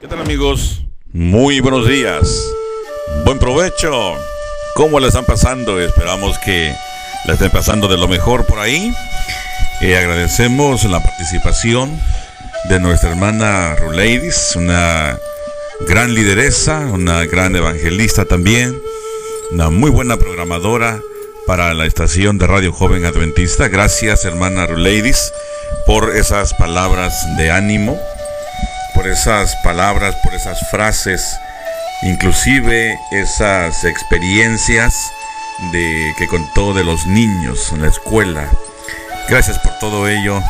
¿Qué 0.00 0.06
tal 0.06 0.20
amigos? 0.20 0.84
Muy 1.12 1.58
buenos 1.58 1.88
días. 1.88 2.48
Buen 3.24 3.40
provecho. 3.40 4.14
¿Cómo 4.76 5.00
le 5.00 5.08
están 5.08 5.24
pasando? 5.24 5.80
Esperamos 5.80 6.38
que 6.38 6.72
la 7.24 7.34
estén 7.34 7.50
pasando 7.50 7.88
de 7.88 7.96
lo 7.96 8.06
mejor 8.06 8.46
por 8.46 8.60
ahí. 8.60 8.94
Eh, 9.80 9.96
agradecemos 9.96 10.84
la 10.84 11.02
participación 11.02 12.00
de 12.68 12.78
nuestra 12.78 13.10
hermana 13.10 13.74
Ruleidis, 13.74 14.54
una 14.54 15.18
gran 15.88 16.14
lideresa, 16.14 16.78
una 16.92 17.24
gran 17.24 17.56
evangelista 17.56 18.24
también, 18.24 18.80
una 19.50 19.68
muy 19.68 19.90
buena 19.90 20.16
programadora 20.16 21.00
para 21.44 21.74
la 21.74 21.86
estación 21.86 22.38
de 22.38 22.46
Radio 22.46 22.72
Joven 22.72 23.04
Adventista. 23.04 23.66
Gracias, 23.66 24.24
hermana 24.24 24.64
Ruleidis, 24.64 25.32
por 25.86 26.14
esas 26.14 26.54
palabras 26.54 27.12
de 27.36 27.50
ánimo 27.50 27.98
por 28.98 29.06
esas 29.06 29.54
palabras, 29.54 30.16
por 30.24 30.34
esas 30.34 30.58
frases, 30.72 31.38
inclusive 32.02 32.98
esas 33.12 33.84
experiencias 33.84 35.12
de 35.70 36.12
que 36.18 36.26
contó 36.26 36.74
de 36.74 36.82
los 36.82 37.06
niños 37.06 37.70
en 37.72 37.82
la 37.82 37.88
escuela. 37.90 38.50
Gracias 39.28 39.60
por 39.60 39.78
todo 39.78 40.08
ello. 40.08 40.42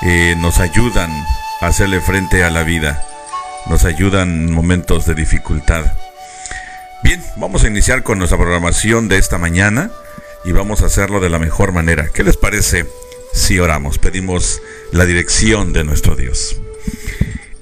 Eh, 0.00 0.34
nos 0.38 0.58
ayudan 0.58 1.10
a 1.60 1.66
hacerle 1.66 2.00
frente 2.00 2.42
a 2.42 2.48
la 2.48 2.62
vida. 2.62 3.04
Nos 3.66 3.84
ayudan 3.84 4.30
en 4.30 4.52
momentos 4.52 5.04
de 5.04 5.14
dificultad. 5.14 5.84
Bien, 7.02 7.22
vamos 7.36 7.62
a 7.62 7.66
iniciar 7.66 8.02
con 8.02 8.16
nuestra 8.16 8.38
programación 8.38 9.08
de 9.08 9.18
esta 9.18 9.36
mañana 9.36 9.90
y 10.46 10.52
vamos 10.52 10.80
a 10.80 10.86
hacerlo 10.86 11.20
de 11.20 11.28
la 11.28 11.38
mejor 11.38 11.72
manera. 11.72 12.08
¿Qué 12.08 12.24
les 12.24 12.38
parece 12.38 12.86
si 13.34 13.58
oramos? 13.58 13.98
Pedimos 13.98 14.62
la 14.92 15.04
dirección 15.04 15.74
de 15.74 15.84
nuestro 15.84 16.16
Dios. 16.16 16.56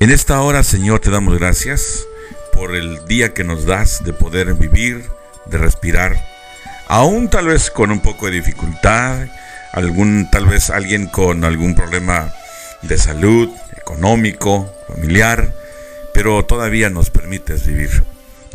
En 0.00 0.08
esta 0.08 0.40
hora, 0.40 0.62
Señor, 0.62 1.00
te 1.00 1.10
damos 1.10 1.38
gracias 1.38 2.06
por 2.54 2.74
el 2.74 3.04
día 3.04 3.34
que 3.34 3.44
nos 3.44 3.66
das 3.66 4.02
de 4.02 4.14
poder 4.14 4.54
vivir, 4.54 5.04
de 5.44 5.58
respirar, 5.58 6.16
aún 6.88 7.28
tal 7.28 7.48
vez 7.48 7.70
con 7.70 7.90
un 7.90 8.00
poco 8.00 8.24
de 8.24 8.32
dificultad, 8.32 9.28
algún 9.74 10.30
tal 10.30 10.46
vez 10.46 10.70
alguien 10.70 11.06
con 11.06 11.44
algún 11.44 11.74
problema 11.74 12.32
de 12.80 12.96
salud, 12.96 13.50
económico, 13.76 14.74
familiar, 14.88 15.54
pero 16.14 16.46
todavía 16.46 16.88
nos 16.88 17.10
permites 17.10 17.66
vivir. 17.66 18.02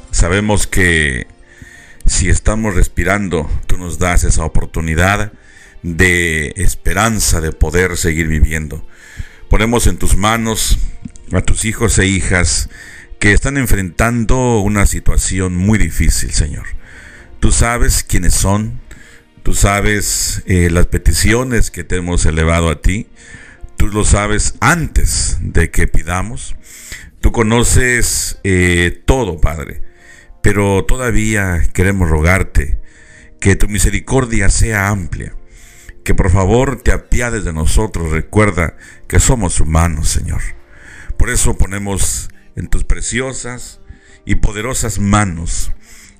Sabemos 0.10 0.66
que 0.66 1.28
si 2.08 2.28
estamos 2.28 2.74
respirando, 2.74 3.48
tú 3.68 3.78
nos 3.78 4.00
das 4.00 4.24
esa 4.24 4.44
oportunidad 4.46 5.32
de 5.84 6.54
esperanza 6.56 7.40
de 7.40 7.52
poder 7.52 7.98
seguir 7.98 8.28
viviendo. 8.28 8.84
Ponemos 9.48 9.86
en 9.86 9.98
tus 9.98 10.18
manos 10.18 10.80
a 11.32 11.42
tus 11.42 11.66
hijos 11.66 11.98
e 12.00 12.06
hijas 12.06 12.70
que 13.20 13.34
están 13.34 13.58
enfrentando 13.58 14.60
una 14.60 14.86
situación 14.86 15.56
muy 15.56 15.78
difícil, 15.78 16.32
Señor. 16.32 16.66
Tú 17.40 17.52
sabes 17.52 18.04
quiénes 18.04 18.34
son, 18.34 18.80
tú 19.44 19.54
sabes 19.54 20.44
eh, 20.46 20.70
las 20.70 20.88
peticiones 20.88 21.72
que 21.72 21.84
te 21.84 21.98
hemos 21.98 22.26
elevado 22.26 22.70
a 22.70 22.82
ti, 22.82 23.08
tú 23.78 23.88
lo 23.88 24.04
sabes 24.06 24.56
antes 24.60 25.38
de 25.42 25.72
que 25.72 25.88
pidamos, 25.88 26.56
tú 27.22 27.32
conoces 27.32 28.40
eh, 28.44 29.02
todo, 29.06 29.40
Padre, 29.40 29.82
pero 30.42 30.86
todavía 30.86 31.62
queremos 31.74 32.10
rogarte 32.10 32.80
que 33.40 33.56
tu 33.56 33.68
misericordia 33.68 34.50
sea 34.50 34.90
amplia, 34.90 35.36
que 36.04 36.14
por 36.14 36.32
favor 36.32 36.82
te 36.82 36.92
apiades 36.92 37.44
de 37.44 37.54
nosotros, 37.54 38.12
recuerda 38.12 38.78
que 39.08 39.20
somos 39.20 39.60
humanos, 39.60 40.10
Señor 40.10 40.42
por 41.18 41.30
eso 41.30 41.58
ponemos 41.58 42.30
en 42.56 42.68
tus 42.68 42.84
preciosas 42.84 43.80
y 44.26 44.36
poderosas 44.36 45.00
manos 45.00 45.72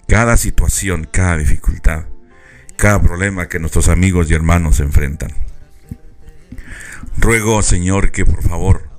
cada 0.08 0.38
situación, 0.38 1.08
cada 1.12 1.38
dificultad, 1.38 2.06
cada 2.76 3.02
problema 3.02 3.48
que 3.48 3.60
nuestros 3.60 3.90
amigos 3.90 4.30
y 4.30 4.34
hermanos 4.34 4.80
enfrentan. 4.80 5.32
Ruego, 7.18 7.62
Señor, 7.64 8.12
que 8.12 8.26
por 8.26 8.44
favor 8.44 8.90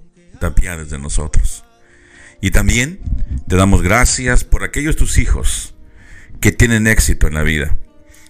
te 0.40 0.46
apiades 0.46 0.90
de 0.90 0.98
nosotros. 0.98 1.64
Y 2.40 2.50
también 2.50 3.00
te 3.48 3.56
damos 3.56 3.82
gracias 3.82 4.44
por 4.44 4.64
aquellos 4.64 4.96
tus 4.96 5.18
hijos 5.18 5.74
que 6.40 6.52
tienen 6.52 6.86
éxito 6.86 7.26
en 7.26 7.34
la 7.34 7.42
vida, 7.42 7.76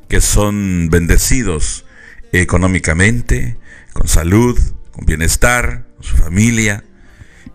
que 0.09 0.21
son 0.21 0.89
bendecidos 0.91 1.85
económicamente, 2.33 3.57
con 3.93 4.09
salud, 4.09 4.59
con 4.93 5.07
bienestar, 5.07 5.87
con 5.97 6.05
su 6.05 6.17
familia, 6.17 6.85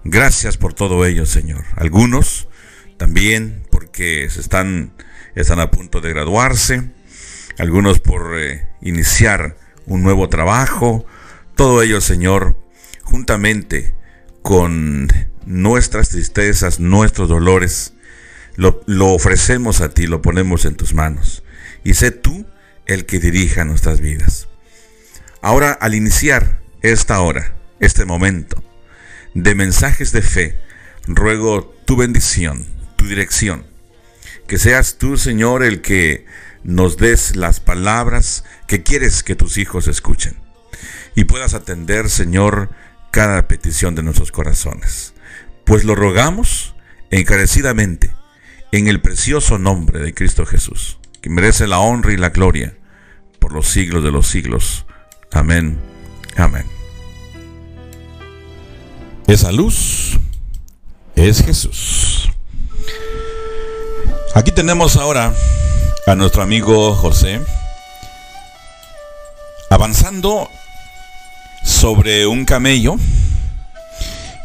Gracias 0.04 0.58
por 0.58 0.74
todo 0.74 1.06
ello, 1.06 1.26
Señor. 1.26 1.64
Algunos 1.76 2.48
también 2.98 3.64
porque 3.70 4.28
se 4.30 4.42
están, 4.42 4.94
están 5.36 5.60
a 5.60 5.70
punto 5.70 6.02
de 6.02 6.10
graduarse, 6.10 6.92
algunos 7.60 8.00
por 8.00 8.40
eh, 8.40 8.68
iniciar 8.82 9.58
un 9.86 10.02
nuevo 10.02 10.28
trabajo. 10.28 11.06
Todo 11.56 11.84
ello, 11.84 12.02
Señor, 12.02 12.58
juntamente 13.04 13.94
con 14.42 15.08
nuestras 15.46 16.10
tristezas, 16.10 16.80
nuestros 16.80 17.30
dolores, 17.30 17.94
lo, 18.56 18.82
lo 18.88 19.10
ofrecemos 19.10 19.82
a 19.82 19.90
ti, 19.90 20.08
lo 20.08 20.24
ponemos 20.24 20.66
en 20.66 20.76
tus 20.76 20.96
manos. 20.96 21.44
Y 21.84 21.94
sé 21.94 22.10
tú 22.10 22.48
el 22.88 23.06
que 23.06 23.20
dirija 23.20 23.66
nuestras 23.66 24.02
vidas. 24.02 24.48
Ahora, 25.44 25.72
al 25.72 25.94
iniciar 25.94 26.60
esta 26.82 27.22
hora, 27.22 27.56
este 27.80 28.06
momento, 28.06 28.64
de 29.34 29.56
mensajes 29.56 30.12
de 30.12 30.22
fe, 30.22 30.58
ruego 31.08 31.75
tu 31.86 31.96
bendición, 31.96 32.66
tu 32.96 33.06
dirección. 33.08 33.66
Que 34.47 34.58
seas 34.58 34.97
tú, 34.97 35.18
Señor, 35.18 35.64
el 35.64 35.81
que 35.81 36.25
nos 36.64 36.97
des 36.97 37.36
las 37.36 37.59
palabras 37.59 38.44
que 38.68 38.84
quieres 38.84 39.24
que 39.24 39.36
tus 39.36 39.58
hijos 39.58 39.88
escuchen. 39.88 40.36
Y 41.16 41.25
puedas 41.25 41.53
atender, 41.53 42.09
Señor, 42.09 42.70
cada 43.12 43.47
petición 43.47 43.96
de 43.96 44.03
nuestros 44.03 44.31
corazones. 44.31 45.14
Pues 45.66 45.84
lo 45.84 45.96
rogamos 45.96 46.75
encarecidamente 47.09 48.12
en 48.72 48.88
el 48.88 49.02
precioso 49.02 49.58
nombre 49.58 50.00
de 50.00 50.14
Cristo 50.14 50.46
Jesús, 50.46 51.00
que 51.22 51.30
merece 51.30 51.68
la 51.68 51.80
honra 51.80 52.14
y 52.14 52.18
la 52.18 52.30
gloria 52.30 52.78
por 53.40 53.53
los 53.53 53.68
siglos 53.68 54.03
de 54.03 54.12
los 54.12 54.28
siglos. 54.28 54.86
Amén. 55.31 55.78
Amén. 56.38 56.81
Esa 59.31 59.53
luz 59.53 60.19
es 61.16 61.42
Jesús. 61.42 62.30
Aquí 64.36 64.52
tenemos 64.52 64.97
ahora 64.97 65.34
a 66.06 66.16
nuestro 66.16 66.42
amigo 66.42 66.94
José 66.96 67.40
avanzando 69.70 70.50
sobre 71.64 72.28
un 72.28 72.44
camello. 72.44 72.97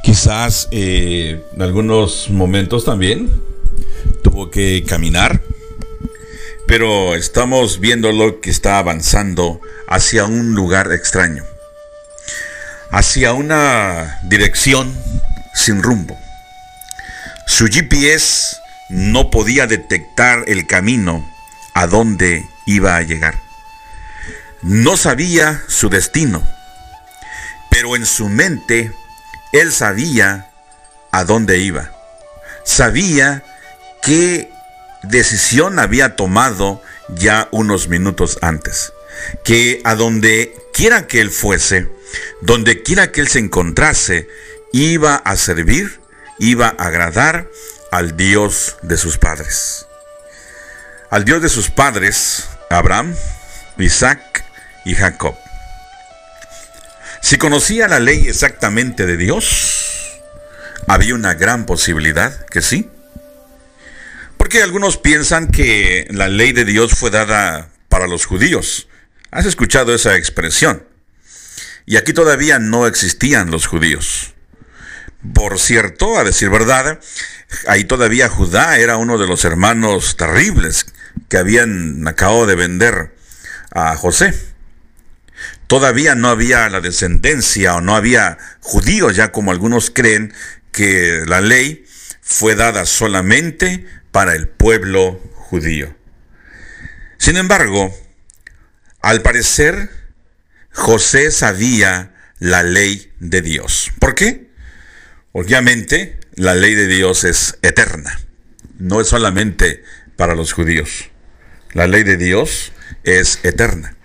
Quizás 0.05 0.69
eh, 0.71 1.45
en 1.53 1.63
algunos 1.63 2.31
momentos 2.31 2.85
también 2.85 3.29
tuvo 4.23 4.53
que 4.53 4.85
caminar. 4.87 5.43
Pero 6.69 7.17
estamos 7.17 7.81
viéndolo 7.81 8.41
que 8.41 8.51
está 8.51 8.79
avanzando 8.79 9.61
hacia 9.89 10.27
un 10.27 10.55
lugar 10.55 10.93
extraño 10.93 11.43
hacia 12.97 13.35
una 13.35 14.19
dirección 14.23 14.99
sin 15.53 15.83
rumbo. 15.83 16.19
Su 17.47 17.67
GPS 17.67 18.57
no 18.89 19.29
podía 19.29 19.67
detectar 19.67 20.45
el 20.47 20.67
camino 20.67 21.23
a 21.75 21.89
donde 21.89 22.49
iba 22.65 22.97
a 22.97 23.03
llegar. 23.03 23.39
No 24.63 24.97
sabía 24.97 25.63
su 25.69 25.91
destino, 25.91 26.43
pero 27.69 27.97
en 27.97 28.07
su 28.07 28.31
mente 28.31 28.91
él 29.53 29.73
sabía 29.73 30.49
a 31.13 31.25
dónde 31.25 31.59
iba. 31.59 31.93
Sabía 32.65 33.45
qué 34.01 34.51
decisión 35.03 35.79
había 35.79 36.17
tomado 36.17 36.83
ya 37.11 37.49
unos 37.51 37.89
minutos 37.89 38.39
antes. 38.41 38.95
Que 39.45 39.83
a 39.85 39.95
donde 39.95 40.57
quiera 40.73 41.07
que 41.07 41.21
él 41.21 41.31
fuese, 41.31 41.95
donde 42.41 42.83
quiera 42.83 43.13
que 43.13 43.21
él 43.21 43.29
se 43.29 43.39
encontrase, 43.39 44.29
iba 44.73 45.17
a 45.17 45.37
servir, 45.37 46.01
iba 46.39 46.69
a 46.69 46.87
agradar 46.87 47.49
al 47.91 48.17
Dios 48.17 48.77
de 48.83 48.97
sus 48.97 49.19
padres. 49.19 49.87
Al 51.11 51.25
Dios 51.25 51.43
de 51.43 51.49
sus 51.49 51.71
padres, 51.71 52.49
Abraham, 52.71 53.15
Isaac 53.79 54.45
y 54.85 54.95
Jacob. 54.95 55.35
Si 57.23 57.39
conocía 57.39 57.89
la 57.89 58.01
ley 58.01 58.29
exactamente 58.29 59.07
de 59.07 59.17
Dios, 59.17 60.21
había 60.87 61.15
una 61.15 61.35
gran 61.35 61.67
posibilidad 61.67 62.47
que 62.47 62.63
sí. 62.63 62.89
Porque 64.37 64.63
algunos 64.63 64.97
piensan 64.97 65.49
que 65.49 66.07
la 66.11 66.29
ley 66.29 66.53
de 66.53 66.65
Dios 66.65 66.93
fue 66.93 67.11
dada 67.11 67.69
para 67.89 68.07
los 68.07 68.27
judíos. 68.27 68.89
¿Has 69.31 69.47
escuchado 69.47 69.95
esa 69.95 70.17
expresión? 70.17 70.85
Y 71.87 71.97
aquí 71.97 72.13
todavía 72.13 72.59
no 72.59 72.87
existían 72.87 73.51
los 73.51 73.67
judíos. 73.67 74.35
Por 75.33 75.59
cierto, 75.59 76.19
a 76.19 76.25
decir 76.25 76.51
verdad, 76.51 77.01
ahí 77.69 77.85
todavía 77.85 78.29
Judá 78.29 78.79
era 78.79 78.97
uno 78.97 79.19
de 79.19 79.27
los 79.27 79.45
hermanos 79.45 80.17
terribles 80.17 80.87
que 81.29 81.39
habían 81.39 82.07
acabado 82.07 82.47
de 82.47 82.57
vender 82.57 83.17
a 83.71 83.97
José. 83.97 84.35
Todavía 85.67 86.15
no 86.15 86.29
había 86.29 86.69
la 86.69 86.81
descendencia 86.81 87.77
o 87.77 87.81
no 87.81 87.97
había 87.97 88.39
judíos, 88.61 89.17
ya 89.17 89.33
como 89.33 89.51
algunos 89.51 89.91
creen 89.91 90.33
que 90.73 91.23
la 91.27 91.41
ley 91.41 91.85
fue 92.21 92.55
dada 92.55 92.85
solamente 92.85 93.87
para 94.11 94.35
el 94.35 94.49
pueblo 94.49 95.21
judío. 95.35 95.95
Sin 97.19 97.37
embargo, 97.37 97.95
al 99.01 99.23
parecer, 99.23 99.91
José 100.77 101.31
sabía 101.31 102.15
la 102.39 102.63
ley 102.63 103.11
de 103.19 103.41
Dios. 103.41 103.91
¿Por 103.99 104.15
qué? 104.15 104.51
Obviamente, 105.33 106.21
la 106.35 106.55
ley 106.55 106.75
de 106.75 106.87
Dios 106.87 107.25
es 107.25 107.59
eterna. 107.63 108.21
No 108.79 109.01
es 109.01 109.09
solamente 109.09 109.83
para 110.17 110.35
los 110.35 110.53
judíos. 110.53 111.11
La 111.73 111.87
ley 111.87 112.03
de 112.03 112.19
Dios 112.19 112.73
es 113.05 113.41
eterna. 113.43 113.97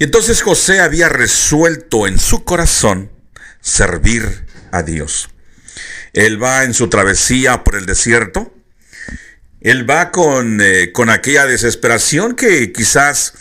Y 0.00 0.04
entonces 0.04 0.42
José 0.42 0.80
había 0.80 1.08
resuelto 1.08 2.08
en 2.08 2.18
su 2.18 2.44
corazón 2.44 3.12
servir 3.60 4.44
a 4.72 4.82
Dios. 4.82 5.30
Él 6.12 6.42
va 6.42 6.64
en 6.64 6.74
su 6.74 6.88
travesía 6.88 7.62
por 7.62 7.76
el 7.76 7.86
desierto. 7.86 8.52
Él 9.60 9.88
va 9.88 10.10
con, 10.10 10.60
eh, 10.60 10.90
con 10.92 11.08
aquella 11.08 11.46
desesperación 11.46 12.34
que 12.34 12.72
quizás 12.72 13.32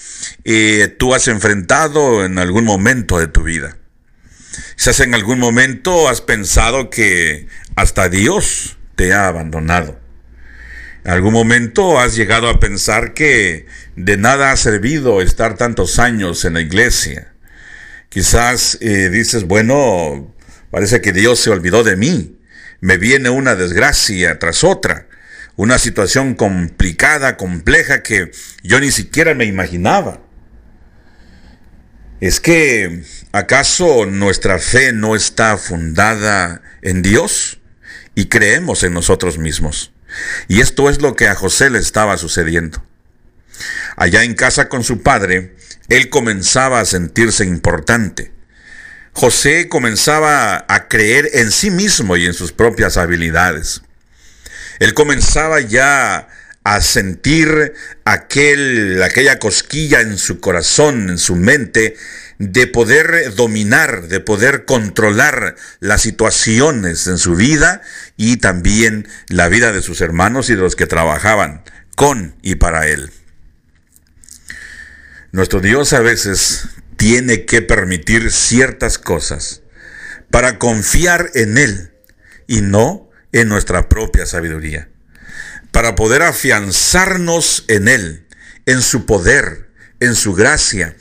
eh, 0.44 0.88
tú 0.98 1.14
has 1.14 1.28
enfrentado 1.28 2.26
en 2.26 2.40
algún 2.40 2.66
momento 2.66 3.20
de 3.20 3.28
tu 3.28 3.44
vida. 3.44 3.78
Quizás 4.76 5.00
en 5.02 5.14
algún 5.14 5.40
momento 5.40 6.10
has 6.10 6.22
pensado 6.22 6.90
que 6.90 7.48
hasta 7.76 8.10
Dios 8.10 8.78
te 8.96 9.14
ha 9.14 9.28
abandonado. 9.28 10.00
En 11.04 11.12
algún 11.12 11.34
momento 11.34 12.00
has 12.00 12.16
llegado 12.16 12.50
a 12.50 12.60
pensar 12.60 13.14
que 13.14 13.66
de 13.96 14.18
nada 14.18 14.52
ha 14.52 14.58
servido 14.58 15.22
estar 15.22 15.58
tantos 15.58 16.00
años 16.00 16.46
en 16.46 16.54
la 16.54 16.62
iglesia. 16.62 17.34
Quizás 18.10 18.78
eh, 18.82 19.10
dices, 19.10 19.46
bueno, 19.46 20.36
parece 20.70 21.02
que 21.02 21.14
Dios 21.14 21.40
se 21.40 21.50
olvidó 21.50 21.84
de 21.84 21.96
mí. 21.96 22.38
Me 22.82 22.98
viene 22.98 23.30
una 23.30 23.56
desgracia 23.56 24.38
tras 24.38 24.64
otra, 24.64 25.08
una 25.56 25.78
situación 25.78 26.36
complicada, 26.36 27.38
compleja 27.38 28.04
que 28.04 28.32
yo 28.64 28.80
ni 28.80 28.92
siquiera 28.92 29.34
me 29.34 29.46
imaginaba. 29.46 30.22
¿Es 32.20 32.40
que 32.40 33.04
acaso 33.32 34.06
nuestra 34.06 34.60
fe 34.60 34.94
no 34.94 35.16
está 35.16 35.58
fundada 35.58 36.62
en 36.82 37.02
Dios 37.02 37.60
y 38.14 38.26
creemos 38.26 38.84
en 38.84 38.94
nosotros 38.94 39.38
mismos? 39.38 39.92
Y 40.48 40.62
esto 40.62 40.90
es 40.90 41.02
lo 41.02 41.16
que 41.16 41.28
a 41.28 41.36
José 41.36 41.70
le 41.70 41.80
estaba 41.80 42.18
sucediendo. 42.18 42.84
Allá 43.96 44.24
en 44.24 44.36
casa 44.36 44.70
con 44.70 44.84
su 44.84 45.02
padre, 45.02 45.56
él 45.90 46.10
comenzaba 46.10 46.80
a 46.80 46.86
sentirse 46.86 47.46
importante. 47.46 48.32
José 49.14 49.68
comenzaba 49.68 50.66
a 50.68 50.88
creer 50.88 51.30
en 51.34 51.52
sí 51.52 51.70
mismo 51.70 52.18
y 52.18 52.26
en 52.26 52.34
sus 52.34 52.52
propias 52.52 52.98
habilidades. 52.98 53.82
Él 54.82 54.96
comenzaba 54.96 55.62
ya 55.62 56.28
a 56.64 56.82
sentir 56.82 57.74
aquel, 58.04 59.04
aquella 59.04 59.38
cosquilla 59.38 60.02
en 60.02 60.18
su 60.18 60.40
corazón, 60.40 61.12
en 61.12 61.20
su 61.20 61.36
mente, 61.36 61.98
de 62.40 62.66
poder 62.66 63.36
dominar, 63.36 64.08
de 64.08 64.22
poder 64.22 64.66
controlar 64.66 65.56
las 65.82 66.02
situaciones 66.02 67.06
en 67.06 67.20
su 67.20 67.36
vida 67.36 67.84
y 68.18 68.38
también 68.38 69.08
la 69.28 69.50
vida 69.50 69.72
de 69.72 69.84
sus 69.84 70.02
hermanos 70.02 70.50
y 70.50 70.56
de 70.56 70.62
los 70.62 70.76
que 70.76 70.88
trabajaban 70.88 71.62
con 71.96 72.34
y 72.42 72.56
para 72.56 72.88
él. 72.88 73.12
Nuestro 75.32 75.60
Dios 75.60 75.94
a 75.94 76.00
veces 76.00 76.70
tiene 76.98 77.46
que 77.46 77.62
permitir 77.62 78.32
ciertas 78.32 78.98
cosas 78.98 79.62
para 80.32 80.58
confiar 80.58 81.30
en 81.36 81.60
Él 81.60 81.92
y 82.48 82.62
no 82.62 83.11
en 83.32 83.48
nuestra 83.50 83.90
propia 83.90 84.26
sabiduría 84.26 84.90
para 85.72 85.96
poder 85.96 86.22
afianzarnos 86.22 87.66
en 87.68 87.88
Él, 87.88 88.28
en 88.66 88.82
su 88.82 89.06
poder, 89.06 89.70
en 90.00 90.16
su 90.16 90.34
gracia, 90.34 90.96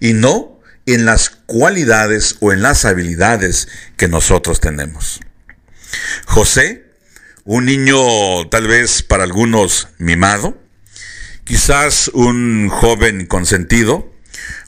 y 0.00 0.14
no 0.14 0.60
en 0.86 1.04
las 1.04 1.30
cualidades 1.30 2.36
o 2.40 2.52
en 2.52 2.62
las 2.62 2.84
habilidades 2.84 3.68
que 3.96 4.08
nosotros 4.08 4.60
tenemos. 4.60 5.20
José, 6.26 6.84
un 7.44 7.66
niño 7.66 8.48
tal 8.48 8.66
vez 8.66 9.02
para 9.02 9.24
algunos 9.24 9.88
mimado, 9.98 10.58
quizás 11.44 12.08
un 12.08 12.68
joven 12.68 13.26
consentido, 13.26 14.12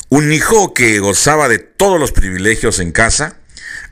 un 0.09 0.33
hijo 0.33 0.75
que 0.75 0.99
gozaba 1.01 1.49
de 1.49 1.59
todos 1.59 1.99
los 1.99 2.13
privilegios 2.13 2.79
en 2.79 2.93
casa, 2.93 3.39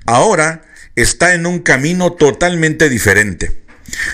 ahora 0.06 0.62
está 0.96 1.34
en 1.34 1.46
un 1.46 1.60
camino 1.60 2.12
totalmente 2.12 2.88
diferente 2.88 3.64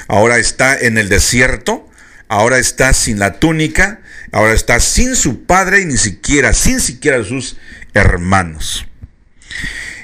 Ahora 0.08 0.38
está 0.38 0.78
en 0.78 0.98
el 0.98 1.08
desierto, 1.08 1.88
ahora 2.28 2.58
está 2.58 2.92
sin 2.92 3.18
la 3.18 3.38
túnica, 3.38 4.00
ahora 4.32 4.52
está 4.52 4.80
sin 4.80 5.16
su 5.16 5.44
padre 5.44 5.82
y 5.82 5.86
ni 5.86 5.96
siquiera, 5.96 6.52
sin 6.52 6.80
siquiera 6.80 7.24
sus 7.24 7.56
hermanos. 7.94 8.86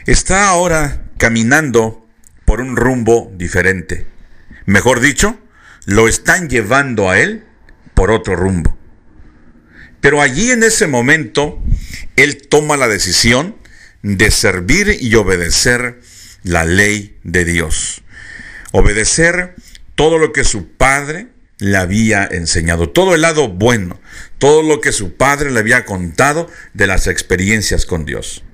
Está 0.07 0.49
ahora 0.49 1.05
caminando 1.19 2.07
por 2.45 2.61
un 2.61 2.77
rumbo 2.77 3.33
diferente. 3.37 4.07
Mejor 4.67 5.01
dicho, 5.01 5.39
lo 5.85 6.09
están 6.09 6.49
llevando 6.49 7.11
a 7.11 7.19
él 7.19 7.45
por 7.95 8.11
otro 8.11 8.37
rumbo. 8.37 8.77
Pero 10.01 10.21
allí 10.21 10.51
en 10.51 10.63
ese 10.63 10.87
momento, 10.87 11.63
él 12.15 12.47
toma 12.49 12.77
la 12.77 12.87
decisión 12.87 13.57
de 14.03 14.31
servir 14.31 14.97
y 15.01 15.15
obedecer 15.17 16.01
la 16.47 16.65
ley 16.65 17.19
de 17.23 17.45
Dios 17.45 18.03
obedecer 18.73 19.55
todo 19.95 20.19
lo 20.19 20.33
que 20.33 20.45
su 20.45 20.69
padre 20.69 21.29
le 21.59 21.77
había 21.79 22.25
enseñado, 22.25 22.91
todo 22.91 23.15
el 23.15 23.23
lado 23.23 23.49
bueno, 23.49 23.99
todo 24.39 24.63
lo 24.63 24.81
que 24.81 24.93
su 24.93 25.17
padre 25.17 25.51
le 25.51 25.61
había 25.61 25.87
contado 25.87 26.51
de 26.75 26.87
las 26.87 27.07
experiencias 27.07 27.87
con 27.87 28.05
Dios. 28.05 28.45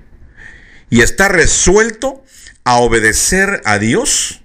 Y 0.89 1.01
está 1.01 1.27
resuelto 1.27 2.23
a 2.63 2.77
obedecer 2.77 3.61
a 3.65 3.79
Dios, 3.79 4.41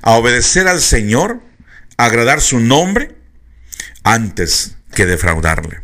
a 0.00 0.12
obedecer 0.12 0.66
al 0.68 0.80
Señor, 0.80 1.42
a 1.98 2.06
agradar 2.06 2.40
su 2.40 2.58
nombre, 2.60 3.14
antes 4.02 4.76
que 4.94 5.04
defraudarle. 5.04 5.82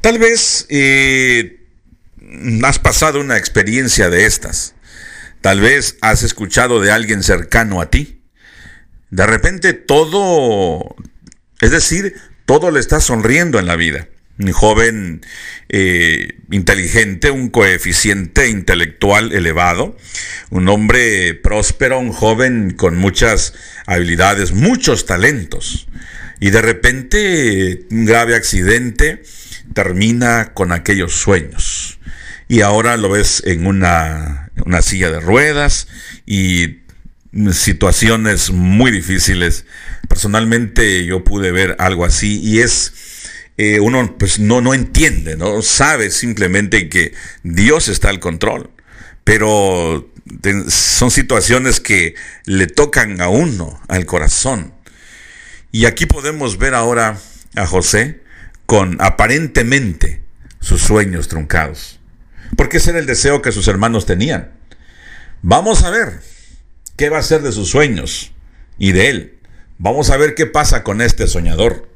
Tal 0.00 0.18
vez 0.18 0.66
eh, 0.68 1.55
has 2.64 2.78
pasado 2.78 3.20
una 3.20 3.36
experiencia 3.36 4.10
de 4.10 4.26
estas. 4.26 4.74
Tal 5.40 5.60
vez 5.60 5.96
has 6.00 6.22
escuchado 6.22 6.80
de 6.80 6.90
alguien 6.90 7.22
cercano 7.22 7.80
a 7.80 7.90
ti. 7.90 8.22
De 9.10 9.26
repente 9.26 9.72
todo, 9.72 10.96
es 11.60 11.70
decir, 11.70 12.14
todo 12.46 12.70
le 12.70 12.80
está 12.80 13.00
sonriendo 13.00 13.58
en 13.58 13.66
la 13.66 13.76
vida. 13.76 14.08
Un 14.38 14.52
joven 14.52 15.24
eh, 15.68 16.40
inteligente, 16.50 17.30
un 17.30 17.48
coeficiente 17.48 18.48
intelectual 18.48 19.32
elevado, 19.32 19.96
un 20.50 20.68
hombre 20.68 21.34
próspero, 21.34 21.98
un 21.98 22.12
joven 22.12 22.72
con 22.72 22.96
muchas 22.96 23.54
habilidades, 23.86 24.52
muchos 24.52 25.06
talentos. 25.06 25.88
Y 26.38 26.50
de 26.50 26.60
repente 26.60 27.86
un 27.90 28.04
grave 28.04 28.34
accidente 28.34 29.22
termina 29.72 30.52
con 30.54 30.72
aquellos 30.72 31.14
sueños. 31.14 31.95
Y 32.48 32.60
ahora 32.60 32.96
lo 32.96 33.10
ves 33.10 33.42
en 33.44 33.66
una 33.66 34.46
una 34.64 34.82
silla 34.82 35.10
de 35.10 35.20
ruedas 35.20 35.88
y 36.24 36.78
situaciones 37.52 38.50
muy 38.50 38.90
difíciles. 38.90 39.66
Personalmente 40.08 41.04
yo 41.04 41.24
pude 41.24 41.52
ver 41.52 41.76
algo 41.78 42.04
así 42.04 42.40
y 42.40 42.60
es, 42.60 42.94
eh, 43.58 43.80
uno 43.80 44.16
pues 44.18 44.38
no, 44.38 44.60
no 44.60 44.72
entiende, 44.72 45.36
no 45.36 45.60
sabe 45.62 46.10
simplemente 46.10 46.88
que 46.88 47.12
Dios 47.42 47.88
está 47.88 48.08
al 48.08 48.20
control, 48.20 48.70
pero 49.24 50.10
son 50.68 51.10
situaciones 51.10 51.80
que 51.80 52.14
le 52.44 52.66
tocan 52.66 53.20
a 53.20 53.28
uno, 53.28 53.80
al 53.88 54.06
corazón. 54.06 54.72
Y 55.72 55.84
aquí 55.84 56.06
podemos 56.06 56.58
ver 56.58 56.74
ahora 56.74 57.18
a 57.54 57.66
José 57.66 58.22
con 58.64 58.96
aparentemente 59.00 60.22
sus 60.60 60.80
sueños 60.80 61.28
truncados. 61.28 61.95
Porque 62.56 62.76
ese 62.76 62.90
era 62.90 62.98
el 62.98 63.06
deseo 63.06 63.42
que 63.42 63.52
sus 63.52 63.68
hermanos 63.68 64.06
tenían. 64.06 64.52
Vamos 65.42 65.82
a 65.82 65.90
ver 65.90 66.20
qué 66.96 67.08
va 67.08 67.18
a 67.18 67.22
ser 67.22 67.42
de 67.42 67.52
sus 67.52 67.70
sueños 67.70 68.32
y 68.78 68.92
de 68.92 69.10
él. 69.10 69.38
Vamos 69.78 70.10
a 70.10 70.16
ver 70.16 70.34
qué 70.34 70.46
pasa 70.46 70.82
con 70.82 71.00
este 71.00 71.26
soñador. 71.26 71.88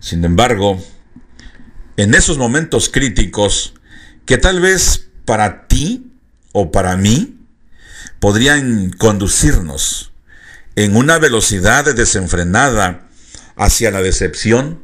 Sin 0.00 0.24
embargo, 0.24 0.82
en 1.96 2.14
esos 2.14 2.38
momentos 2.38 2.88
críticos 2.88 3.74
que 4.24 4.38
tal 4.38 4.60
vez 4.60 5.08
para 5.24 5.66
ti 5.66 6.12
o 6.52 6.70
para 6.70 6.96
mí 6.96 7.38
podrían 8.20 8.90
conducirnos 8.90 10.12
en 10.76 10.96
una 10.96 11.18
velocidad 11.18 11.84
desenfrenada 11.94 13.08
hacia 13.56 13.90
la 13.90 14.02
decepción, 14.02 14.82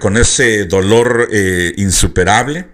con 0.00 0.16
ese 0.16 0.64
dolor 0.64 1.28
eh, 1.32 1.74
insuperable, 1.76 2.66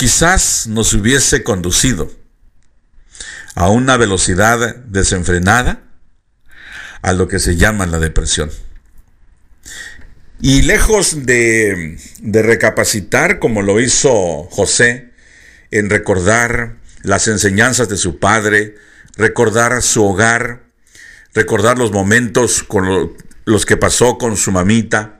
quizás 0.00 0.66
nos 0.66 0.94
hubiese 0.94 1.42
conducido 1.42 2.10
a 3.54 3.68
una 3.68 3.98
velocidad 3.98 4.76
desenfrenada 4.76 5.82
a 7.02 7.12
lo 7.12 7.28
que 7.28 7.38
se 7.38 7.56
llama 7.56 7.84
la 7.84 7.98
depresión. 7.98 8.50
Y 10.40 10.62
lejos 10.62 11.26
de, 11.26 11.98
recapacitar 12.22 13.40
como 13.40 13.60
lo 13.60 13.78
hizo 13.78 14.44
José 14.44 15.12
en 15.70 15.90
recordar 15.90 16.76
las 17.02 17.28
enseñanzas 17.28 17.90
de 17.90 17.98
su 17.98 18.18
padre, 18.18 18.76
recordar 19.18 19.82
su 19.82 20.02
hogar, 20.02 20.62
recordar 21.34 21.76
los 21.76 21.92
momentos 21.92 22.62
con 22.62 23.14
los 23.44 23.66
que 23.66 23.76
pasó 23.76 24.16
con 24.16 24.38
su 24.38 24.50
mamita, 24.50 25.19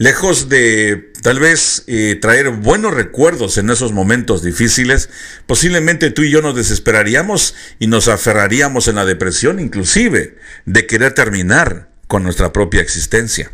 lejos 0.00 0.48
de 0.48 1.12
tal 1.22 1.38
vez 1.38 1.84
eh, 1.86 2.18
traer 2.18 2.48
buenos 2.48 2.94
recuerdos 2.94 3.58
en 3.58 3.68
esos 3.68 3.92
momentos 3.92 4.42
difíciles, 4.42 5.10
posiblemente 5.46 6.10
tú 6.10 6.22
y 6.22 6.30
yo 6.30 6.40
nos 6.40 6.56
desesperaríamos 6.56 7.54
y 7.78 7.86
nos 7.86 8.08
aferraríamos 8.08 8.88
en 8.88 8.94
la 8.94 9.04
depresión 9.04 9.60
inclusive 9.60 10.38
de 10.64 10.86
querer 10.86 11.12
terminar 11.12 11.90
con 12.06 12.22
nuestra 12.22 12.50
propia 12.50 12.80
existencia. 12.80 13.52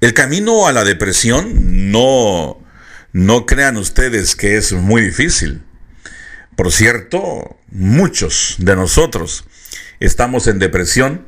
El 0.00 0.14
camino 0.14 0.66
a 0.66 0.72
la 0.72 0.82
depresión 0.82 1.92
no, 1.92 2.60
no 3.12 3.46
crean 3.46 3.76
ustedes 3.76 4.34
que 4.34 4.56
es 4.56 4.72
muy 4.72 5.00
difícil. 5.00 5.62
Por 6.56 6.72
cierto, 6.72 7.56
muchos 7.70 8.56
de 8.58 8.74
nosotros 8.74 9.44
estamos 10.00 10.48
en 10.48 10.58
depresión 10.58 11.24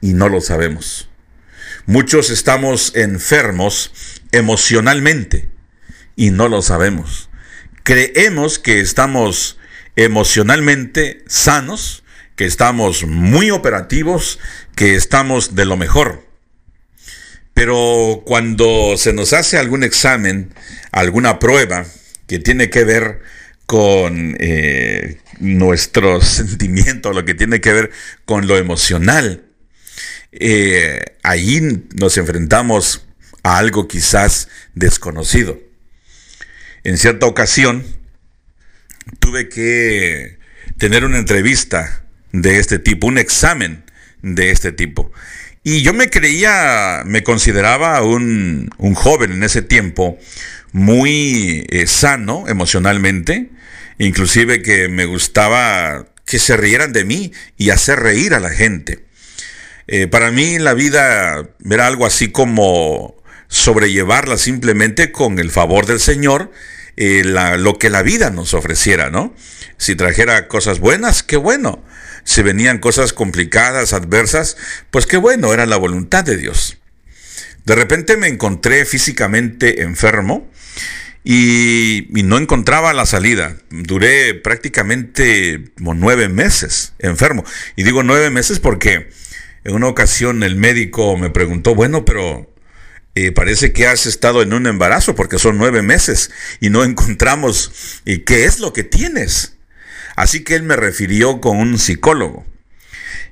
y 0.00 0.14
no 0.14 0.30
lo 0.30 0.40
sabemos. 0.40 1.09
Muchos 1.86 2.30
estamos 2.30 2.92
enfermos 2.94 3.92
emocionalmente 4.32 5.50
y 6.16 6.30
no 6.30 6.48
lo 6.48 6.62
sabemos. 6.62 7.30
Creemos 7.82 8.58
que 8.58 8.80
estamos 8.80 9.58
emocionalmente 9.96 11.24
sanos, 11.26 12.04
que 12.36 12.44
estamos 12.44 13.06
muy 13.06 13.50
operativos, 13.50 14.38
que 14.76 14.94
estamos 14.94 15.54
de 15.54 15.64
lo 15.64 15.76
mejor. 15.76 16.26
Pero 17.54 18.22
cuando 18.24 18.96
se 18.96 19.12
nos 19.12 19.32
hace 19.32 19.58
algún 19.58 19.82
examen, 19.82 20.54
alguna 20.92 21.38
prueba 21.38 21.84
que 22.26 22.38
tiene 22.38 22.70
que 22.70 22.84
ver 22.84 23.20
con 23.66 24.36
eh, 24.38 25.18
nuestros 25.38 26.24
sentimientos, 26.28 27.14
lo 27.14 27.24
que 27.24 27.34
tiene 27.34 27.60
que 27.60 27.72
ver 27.72 27.90
con 28.24 28.46
lo 28.46 28.56
emocional, 28.56 29.49
eh, 30.32 31.16
ahí 31.22 31.84
nos 31.94 32.16
enfrentamos 32.16 33.06
a 33.42 33.58
algo 33.58 33.88
quizás 33.88 34.48
desconocido. 34.74 35.58
En 36.84 36.98
cierta 36.98 37.26
ocasión 37.26 37.84
tuve 39.18 39.48
que 39.48 40.38
tener 40.78 41.04
una 41.04 41.18
entrevista 41.18 42.04
de 42.32 42.58
este 42.58 42.78
tipo, 42.78 43.06
un 43.06 43.18
examen 43.18 43.84
de 44.22 44.50
este 44.50 44.72
tipo. 44.72 45.12
Y 45.62 45.82
yo 45.82 45.92
me 45.92 46.08
creía, 46.08 47.02
me 47.04 47.22
consideraba 47.22 48.02
un, 48.02 48.70
joven 48.94 49.32
en 49.32 49.42
ese 49.42 49.60
tiempo, 49.60 50.18
muy 50.72 51.66
eh, 51.68 51.86
sano 51.86 52.48
emocionalmente, 52.48 53.50
inclusive 53.98 54.62
que 54.62 54.88
me 54.88 55.04
gustaba 55.04 56.06
que 56.24 56.38
se 56.38 56.56
rieran 56.56 56.92
de 56.92 57.04
mí 57.04 57.32
y 57.58 57.70
hacer 57.70 58.00
reír 58.00 58.34
a 58.34 58.40
la 58.40 58.50
gente. 58.50 59.09
Eh, 59.92 60.06
para 60.06 60.30
mí 60.30 60.58
la 60.58 60.72
vida 60.72 61.48
era 61.68 61.86
algo 61.86 62.06
así 62.06 62.28
como 62.28 63.16
sobrellevarla 63.48 64.38
simplemente 64.38 65.10
con 65.10 65.38
el 65.40 65.50
favor 65.50 65.86
del 65.86 65.98
Señor, 65.98 66.52
eh, 66.96 67.24
lo 67.24 67.78
que 67.78 67.90
la 67.90 68.02
vida 68.02 68.30
nos 68.30 68.54
ofreciera, 68.54 69.10
¿no? 69.10 69.34
Si 69.78 69.96
trajera 69.96 70.46
cosas 70.48 70.78
buenas, 70.78 71.22
qué 71.22 71.36
bueno 71.36 71.82
si 72.24 72.42
venían 72.42 72.78
cosas 72.78 73.12
complicadas, 73.12 73.92
adversas, 73.92 74.56
pues 74.90 75.06
qué 75.06 75.16
bueno, 75.16 75.52
era 75.52 75.66
la 75.66 75.76
voluntad 75.76 76.24
de 76.24 76.36
Dios. 76.36 76.78
De 77.64 77.74
repente 77.74 78.16
me 78.16 78.28
encontré 78.28 78.84
físicamente 78.84 79.82
enfermo 79.82 80.48
y, 81.24 82.06
no 82.10 82.38
encontraba 82.38 82.92
la 82.92 83.06
salida. 83.06 83.56
Duré 83.70 84.34
prácticamente 84.34 85.64
como 85.76 85.94
nueve 85.94 86.28
meses 86.28 86.94
enfermo. 86.98 87.44
Y 87.76 87.82
digo 87.82 88.02
nueve 88.02 88.30
meses 88.30 88.60
porque 88.60 89.10
en 89.64 89.74
una 89.74 89.88
ocasión 89.88 90.42
el 90.42 90.56
médico 90.56 91.16
me 91.16 91.30
preguntó, 91.30 91.74
bueno, 91.74 92.04
pero 92.04 92.52
eh, 93.14 93.32
parece 93.32 93.72
que 93.72 93.86
has 93.86 94.06
estado 94.06 94.42
en 94.42 94.52
un 94.52 94.66
embarazo 94.66 95.14
porque 95.14 95.38
son 95.38 95.58
nueve 95.58 95.82
meses 95.82 96.30
y 96.60 96.70
no 96.70 96.84
encontramos 96.84 98.00
y 98.04 98.18
qué 98.18 98.44
es 98.44 98.60
lo 98.60 98.72
que 98.72 98.84
tienes. 98.84 99.56
Así 100.16 100.44
que 100.44 100.54
él 100.54 100.62
me 100.62 100.76
refirió 100.76 101.40
con 101.40 101.58
un 101.58 101.78
psicólogo. 101.78 102.44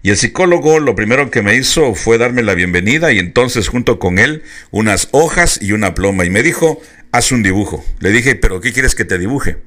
Y 0.03 0.11
el 0.11 0.17
psicólogo 0.17 0.79
lo 0.79 0.95
primero 0.95 1.31
que 1.31 1.43
me 1.43 1.57
hizo 1.57 1.95
fue 1.95 2.19
darme 2.19 2.43
la 2.43 2.55
bienvenida 2.55 3.13
y 3.13 3.19
entonces 3.19 3.69
junto 3.69 3.99
con 3.99 4.19
él 4.19 4.43
unas 4.71 5.09
hojas 5.11 5.59
y 5.61 5.73
una 5.73 5.95
pluma 5.95 6.25
y 6.25 6.31
me 6.31 6.43
dijo, 6.43 6.81
haz 7.13 7.33
un 7.33 7.43
dibujo. 7.43 7.85
Le 8.01 8.11
dije, 8.11 8.35
pero 8.35 8.61
¿qué 8.61 8.73
quieres 8.73 8.95
que 8.95 9.05
te 9.05 9.19
dibuje? 9.19 9.59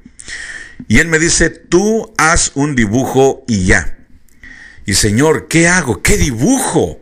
Y 0.88 0.98
él 0.98 1.08
me 1.08 1.18
dice, 1.18 1.50
tú 1.50 2.12
haz 2.16 2.52
un 2.54 2.74
dibujo 2.74 3.44
y 3.46 3.66
ya. 3.66 3.98
Y 4.86 4.94
Señor, 4.94 5.48
¿qué 5.48 5.68
hago? 5.68 6.02
¿Qué 6.02 6.16
dibujo? 6.16 7.00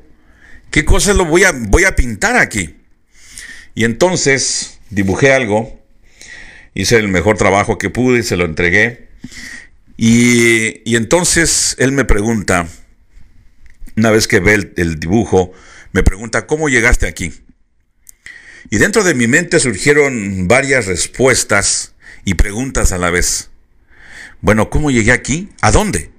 ¿Qué 0.70 0.84
cosas 0.84 1.16
lo 1.16 1.24
voy 1.24 1.44
a, 1.44 1.52
voy 1.52 1.84
a 1.84 1.96
pintar 1.96 2.36
aquí? 2.36 2.76
Y 3.74 3.84
entonces 3.84 4.78
dibujé 4.90 5.32
algo, 5.32 5.80
hice 6.74 6.96
el 6.96 7.08
mejor 7.08 7.36
trabajo 7.36 7.78
que 7.78 7.90
pude 7.90 8.20
y 8.20 8.22
se 8.22 8.36
lo 8.36 8.44
entregué. 8.44 9.08
Y, 9.96 10.94
entonces 10.96 11.76
él 11.78 11.92
me 11.92 12.04
pregunta, 12.04 12.68
una 13.96 14.10
vez 14.10 14.28
que 14.28 14.40
ve 14.40 14.54
el, 14.54 14.72
el 14.76 15.00
dibujo, 15.00 15.52
me 15.92 16.02
pregunta, 16.02 16.46
¿cómo 16.46 16.68
llegaste 16.68 17.06
aquí? 17.06 17.32
Y 18.70 18.78
dentro 18.78 19.02
de 19.02 19.14
mi 19.14 19.26
mente 19.26 19.58
surgieron 19.58 20.46
varias 20.46 20.86
respuestas 20.86 21.94
y 22.24 22.34
preguntas 22.34 22.92
a 22.92 22.98
la 22.98 23.10
vez. 23.10 23.50
Bueno, 24.40 24.70
¿cómo 24.70 24.90
llegué 24.90 25.12
aquí? 25.12 25.48
¿A 25.60 25.70
dónde? 25.70 26.10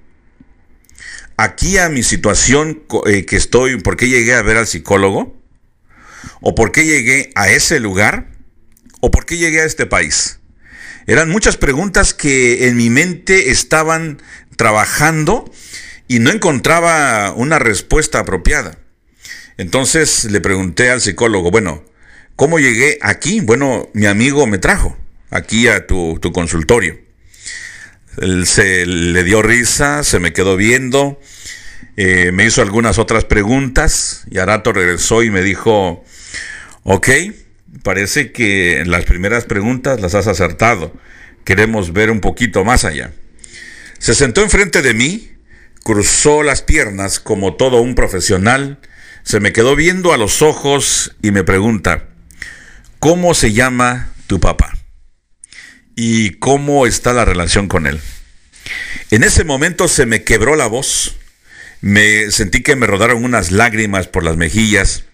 Aquí 1.36 1.78
a 1.78 1.88
mi 1.88 2.02
situación 2.02 2.82
eh, 3.06 3.24
que 3.24 3.36
estoy, 3.36 3.80
¿por 3.80 3.96
qué 3.96 4.08
llegué 4.08 4.34
a 4.34 4.42
ver 4.42 4.56
al 4.56 4.66
psicólogo? 4.66 5.40
¿O 6.40 6.54
por 6.54 6.72
qué 6.72 6.84
llegué 6.84 7.30
a 7.34 7.50
ese 7.50 7.80
lugar? 7.80 8.28
¿O 9.00 9.10
por 9.10 9.26
qué 9.26 9.36
llegué 9.36 9.60
a 9.60 9.64
este 9.64 9.86
país? 9.86 10.40
Eran 11.06 11.30
muchas 11.30 11.56
preguntas 11.56 12.14
que 12.14 12.68
en 12.68 12.76
mi 12.76 12.90
mente 12.90 13.50
estaban 13.50 14.22
trabajando 14.56 15.50
y 16.06 16.18
no 16.18 16.30
encontraba 16.30 17.32
una 17.32 17.58
respuesta 17.58 18.20
apropiada. 18.20 18.78
Entonces 19.56 20.24
le 20.24 20.40
pregunté 20.40 20.90
al 20.90 21.00
psicólogo, 21.00 21.50
bueno, 21.50 21.84
¿cómo 22.36 22.58
llegué 22.58 22.98
aquí? 23.02 23.40
Bueno, 23.40 23.88
mi 23.94 24.06
amigo 24.06 24.46
me 24.46 24.58
trajo 24.58 24.96
aquí 25.30 25.68
a 25.68 25.86
tu, 25.86 26.20
consultorio. 26.32 26.98
Él 28.18 28.46
se 28.46 28.84
le 28.86 29.24
dio 29.24 29.42
risa, 29.42 30.04
se 30.04 30.18
me 30.18 30.32
quedó 30.32 30.56
viendo, 30.56 31.20
eh, 31.96 32.30
me 32.32 32.44
hizo 32.44 32.62
algunas 32.62 32.98
otras 32.98 33.24
preguntas 33.24 34.24
y 34.30 34.38
a 34.38 34.46
rato 34.46 34.72
regresó 34.72 35.22
y 35.22 35.30
me 35.30 35.42
dijo, 35.42 36.04
ok, 36.84 37.08
parece 37.82 38.32
que 38.32 38.82
las 38.86 39.04
primeras 39.04 39.44
preguntas 39.44 40.00
las 40.00 40.14
has 40.14 40.26
acertado. 40.26 40.92
Queremos 41.44 41.92
ver 41.92 42.10
un 42.10 42.20
poquito 42.20 42.64
más 42.64 42.84
allá. 42.84 43.12
Se 43.98 44.14
sentó 44.14 44.42
enfrente 44.42 44.82
de 44.82 44.94
mí, 44.94 45.32
cruzó 45.82 46.42
las 46.42 46.62
piernas 46.62 47.18
como 47.18 47.54
todo 47.54 47.80
un 47.80 47.94
profesional, 47.94 48.78
se 49.22 49.40
me 49.40 49.52
quedó 49.52 49.76
viendo 49.76 50.12
a 50.12 50.16
los 50.16 50.42
ojos 50.42 51.16
y 51.22 51.30
me 51.30 51.44
pregunta, 51.44 52.08
¿cómo 52.98 53.34
se 53.34 53.52
llama 53.52 54.12
tu 54.26 54.40
papá? 54.40 54.81
¿Y 55.94 56.30
cómo 56.34 56.86
está 56.86 57.12
la 57.12 57.24
relación 57.24 57.68
con 57.68 57.86
él? 57.86 58.00
En 59.10 59.24
ese 59.24 59.44
momento 59.44 59.88
se 59.88 60.06
me 60.06 60.24
quebró 60.24 60.56
la 60.56 60.66
voz, 60.66 61.16
me 61.80 62.30
sentí 62.30 62.62
que 62.62 62.76
me 62.76 62.86
rodaron 62.86 63.24
unas 63.24 63.50
lágrimas 63.50 64.08
por 64.08 64.24
las 64.24 64.36
mejillas, 64.36 65.04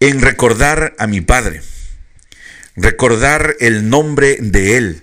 en 0.00 0.22
recordar 0.22 0.94
a 0.98 1.06
mi 1.06 1.20
padre, 1.20 1.60
recordar 2.74 3.56
el 3.60 3.90
nombre 3.90 4.38
de 4.40 4.78
él, 4.78 5.02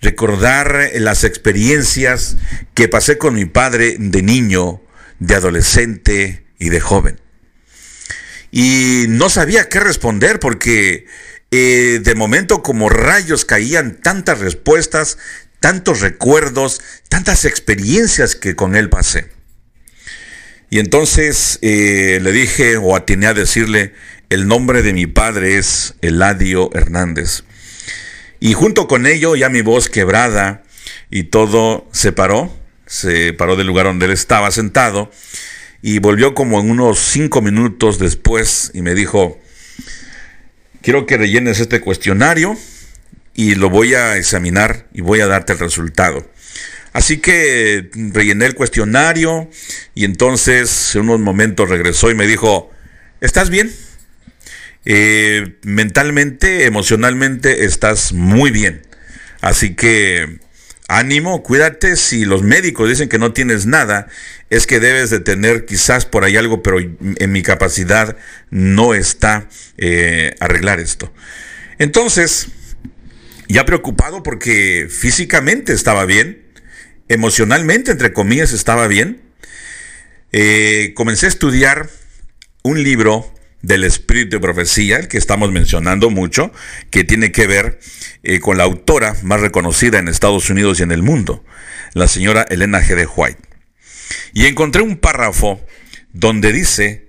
recordar 0.00 0.90
las 0.94 1.24
experiencias 1.24 2.38
que 2.72 2.88
pasé 2.88 3.18
con 3.18 3.34
mi 3.34 3.44
padre 3.44 3.96
de 3.98 4.22
niño, 4.22 4.80
de 5.18 5.34
adolescente 5.34 6.46
y 6.58 6.70
de 6.70 6.80
joven. 6.80 7.20
Y 8.50 9.04
no 9.08 9.28
sabía 9.28 9.68
qué 9.68 9.80
responder 9.80 10.40
porque 10.40 11.06
eh, 11.50 12.00
de 12.02 12.14
momento 12.14 12.62
como 12.62 12.88
rayos 12.88 13.44
caían 13.44 14.00
tantas 14.00 14.38
respuestas, 14.38 15.18
tantos 15.58 16.00
recuerdos, 16.00 16.80
tantas 17.08 17.44
experiencias 17.44 18.36
que 18.36 18.56
con 18.56 18.76
él 18.76 18.88
pasé. 18.88 19.28
Y 20.70 20.78
entonces 20.78 21.58
eh, 21.62 22.20
le 22.22 22.30
dije 22.32 22.76
o 22.76 22.94
atiné 22.94 23.26
a 23.26 23.34
decirle, 23.34 23.94
el 24.28 24.46
nombre 24.46 24.82
de 24.82 24.92
mi 24.92 25.06
padre 25.06 25.58
es 25.58 25.94
Eladio 26.00 26.70
Hernández. 26.72 27.42
Y 28.38 28.54
junto 28.54 28.86
con 28.86 29.06
ello 29.06 29.34
ya 29.34 29.48
mi 29.48 29.62
voz 29.62 29.88
quebrada 29.88 30.62
y 31.10 31.24
todo 31.24 31.88
se 31.92 32.12
paró, 32.12 32.56
se 32.86 33.32
paró 33.32 33.56
del 33.56 33.66
lugar 33.66 33.86
donde 33.86 34.06
él 34.06 34.12
estaba 34.12 34.50
sentado 34.52 35.10
y 35.82 35.98
volvió 35.98 36.34
como 36.34 36.60
en 36.60 36.70
unos 36.70 37.00
cinco 37.00 37.42
minutos 37.42 37.98
después 37.98 38.70
y 38.72 38.82
me 38.82 38.94
dijo, 38.94 39.40
quiero 40.82 41.06
que 41.06 41.16
rellenes 41.16 41.60
este 41.60 41.80
cuestionario 41.80 42.56
y 43.34 43.54
lo 43.54 43.70
voy 43.70 43.94
a 43.94 44.16
examinar 44.16 44.86
y 44.92 45.00
voy 45.00 45.20
a 45.20 45.26
darte 45.26 45.52
el 45.52 45.58
resultado. 45.58 46.28
Así 46.92 47.18
que 47.18 47.88
rellené 47.94 48.46
el 48.46 48.54
cuestionario 48.54 49.48
y 49.94 50.04
entonces 50.04 50.94
en 50.96 51.02
unos 51.02 51.20
momentos 51.20 51.68
regresó 51.68 52.10
y 52.10 52.14
me 52.14 52.26
dijo, 52.26 52.70
¿estás 53.20 53.48
bien? 53.48 53.72
Eh, 54.84 55.56
mentalmente, 55.62 56.64
emocionalmente 56.64 57.64
estás 57.64 58.12
muy 58.12 58.50
bien. 58.50 58.82
Así 59.40 59.74
que 59.74 60.38
ánimo, 60.88 61.42
cuídate. 61.42 61.96
Si 61.96 62.24
los 62.24 62.42
médicos 62.42 62.88
dicen 62.88 63.08
que 63.08 63.18
no 63.18 63.32
tienes 63.32 63.66
nada, 63.66 64.08
es 64.50 64.66
que 64.66 64.80
debes 64.80 65.10
de 65.10 65.20
tener 65.20 65.64
quizás 65.64 66.04
por 66.04 66.24
ahí 66.24 66.36
algo, 66.36 66.62
pero 66.62 66.78
en 66.80 67.32
mi 67.32 67.42
capacidad 67.42 68.16
no 68.50 68.94
está 68.94 69.48
eh, 69.78 70.34
arreglar 70.40 70.80
esto. 70.80 71.12
Entonces, 71.78 72.48
ya 73.48 73.64
preocupado 73.64 74.22
porque 74.24 74.88
físicamente 74.90 75.72
estaba 75.72 76.04
bien, 76.04 76.42
emocionalmente, 77.08 77.92
entre 77.92 78.12
comillas, 78.12 78.52
estaba 78.52 78.88
bien. 78.88 79.22
Eh, 80.32 80.92
comencé 80.94 81.26
a 81.26 81.30
estudiar 81.30 81.88
un 82.62 82.82
libro 82.82 83.32
del 83.62 83.84
espíritu 83.84 84.36
de 84.36 84.40
profecía, 84.40 84.96
el 84.96 85.08
que 85.08 85.18
estamos 85.18 85.52
mencionando 85.52 86.10
mucho, 86.10 86.52
que 86.90 87.04
tiene 87.04 87.30
que 87.30 87.46
ver 87.46 87.78
eh, 88.22 88.40
con 88.40 88.58
la 88.58 88.64
autora 88.64 89.16
más 89.22 89.40
reconocida 89.40 89.98
en 89.98 90.08
Estados 90.08 90.50
Unidos 90.50 90.80
y 90.80 90.82
en 90.82 90.92
el 90.92 91.02
mundo, 91.02 91.44
la 91.94 92.08
señora 92.08 92.46
Elena 92.48 92.80
G. 92.80 93.08
White. 93.14 93.49
Y 94.32 94.46
encontré 94.46 94.82
un 94.82 94.96
párrafo 94.96 95.64
donde 96.12 96.52
dice 96.52 97.08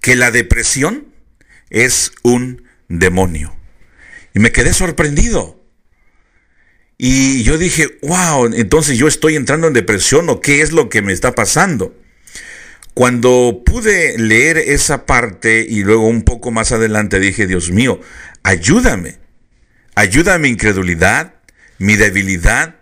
que 0.00 0.16
la 0.16 0.30
depresión 0.30 1.08
es 1.70 2.12
un 2.22 2.64
demonio. 2.88 3.56
Y 4.34 4.40
me 4.40 4.52
quedé 4.52 4.72
sorprendido. 4.74 5.62
Y 6.98 7.42
yo 7.42 7.58
dije, 7.58 7.98
wow, 8.02 8.46
entonces 8.54 8.96
yo 8.96 9.08
estoy 9.08 9.36
entrando 9.36 9.66
en 9.66 9.72
depresión 9.72 10.28
o 10.28 10.40
qué 10.40 10.60
es 10.60 10.72
lo 10.72 10.88
que 10.88 11.02
me 11.02 11.12
está 11.12 11.34
pasando. 11.34 11.96
Cuando 12.94 13.62
pude 13.64 14.18
leer 14.18 14.58
esa 14.58 15.06
parte 15.06 15.66
y 15.68 15.82
luego 15.82 16.06
un 16.06 16.22
poco 16.22 16.50
más 16.50 16.72
adelante 16.72 17.18
dije, 17.18 17.46
Dios 17.46 17.70
mío, 17.70 18.00
ayúdame. 18.42 19.16
Ayúdame 19.94 20.44
mi 20.44 20.48
incredulidad, 20.50 21.34
mi 21.78 21.96
debilidad. 21.96 22.76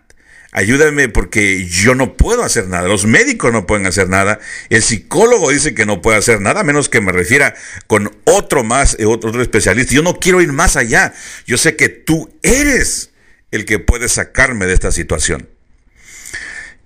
Ayúdame 0.53 1.07
porque 1.07 1.65
yo 1.65 1.95
no 1.95 2.17
puedo 2.17 2.43
hacer 2.43 2.67
nada. 2.67 2.87
Los 2.87 3.05
médicos 3.05 3.53
no 3.53 3.65
pueden 3.65 3.85
hacer 3.87 4.09
nada. 4.09 4.39
El 4.69 4.83
psicólogo 4.83 5.49
dice 5.49 5.73
que 5.73 5.85
no 5.85 6.01
puede 6.01 6.17
hacer 6.17 6.41
nada, 6.41 6.61
a 6.61 6.63
menos 6.63 6.89
que 6.89 6.99
me 6.99 7.13
refiera 7.13 7.55
con 7.87 8.13
otro 8.25 8.63
más, 8.63 8.97
eh, 8.99 9.05
otro, 9.05 9.29
otro 9.29 9.41
especialista. 9.41 9.93
Yo 9.93 10.03
no 10.03 10.19
quiero 10.19 10.41
ir 10.41 10.51
más 10.51 10.75
allá. 10.75 11.13
Yo 11.45 11.57
sé 11.57 11.77
que 11.77 11.87
tú 11.87 12.37
eres 12.43 13.11
el 13.51 13.63
que 13.63 13.79
puede 13.79 14.09
sacarme 14.09 14.65
de 14.65 14.73
esta 14.73 14.91
situación. 14.91 15.47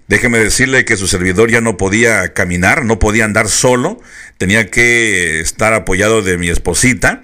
Déjeme 0.07 0.37
decirle 0.37 0.85
que 0.85 0.97
su 0.97 1.07
servidor 1.07 1.49
ya 1.49 1.61
no 1.61 1.77
podía 1.77 2.33
caminar, 2.33 2.85
no 2.85 2.99
podía 2.99 3.25
andar 3.25 3.49
solo, 3.49 3.99
tenía 4.37 4.69
que 4.69 5.39
estar 5.39 5.73
apoyado 5.73 6.21
de 6.21 6.37
mi 6.37 6.49
esposita. 6.49 7.23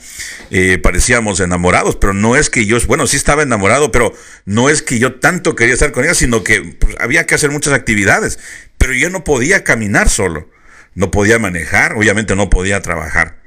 Eh, 0.49 0.79
parecíamos 0.79 1.39
enamorados, 1.41 1.95
pero 1.95 2.15
no 2.15 2.36
es 2.36 2.49
que 2.49 2.65
yo, 2.65 2.77
bueno, 2.88 3.05
sí 3.05 3.17
estaba 3.17 3.43
enamorado, 3.43 3.91
pero 3.91 4.13
no 4.45 4.67
es 4.67 4.82
que 4.82 4.97
yo 4.97 5.19
tanto 5.19 5.55
quería 5.55 5.75
estar 5.75 5.91
con 5.91 6.05
ella, 6.05 6.15
sino 6.15 6.43
que 6.43 6.75
pues, 6.79 6.95
había 6.99 7.27
que 7.27 7.36
hacer 7.36 7.51
muchas 7.51 7.73
actividades. 7.73 8.39
Pero 8.79 8.93
yo 8.93 9.12
no 9.12 9.23
podía 9.23 9.63
caminar 9.63 10.10
solo, 10.10 10.49
no 10.95 11.12
podía 11.12 11.38
manejar, 11.38 11.93
obviamente 11.93 12.36
no 12.36 12.49
podía 12.49 12.82
trabajar. 12.82 13.38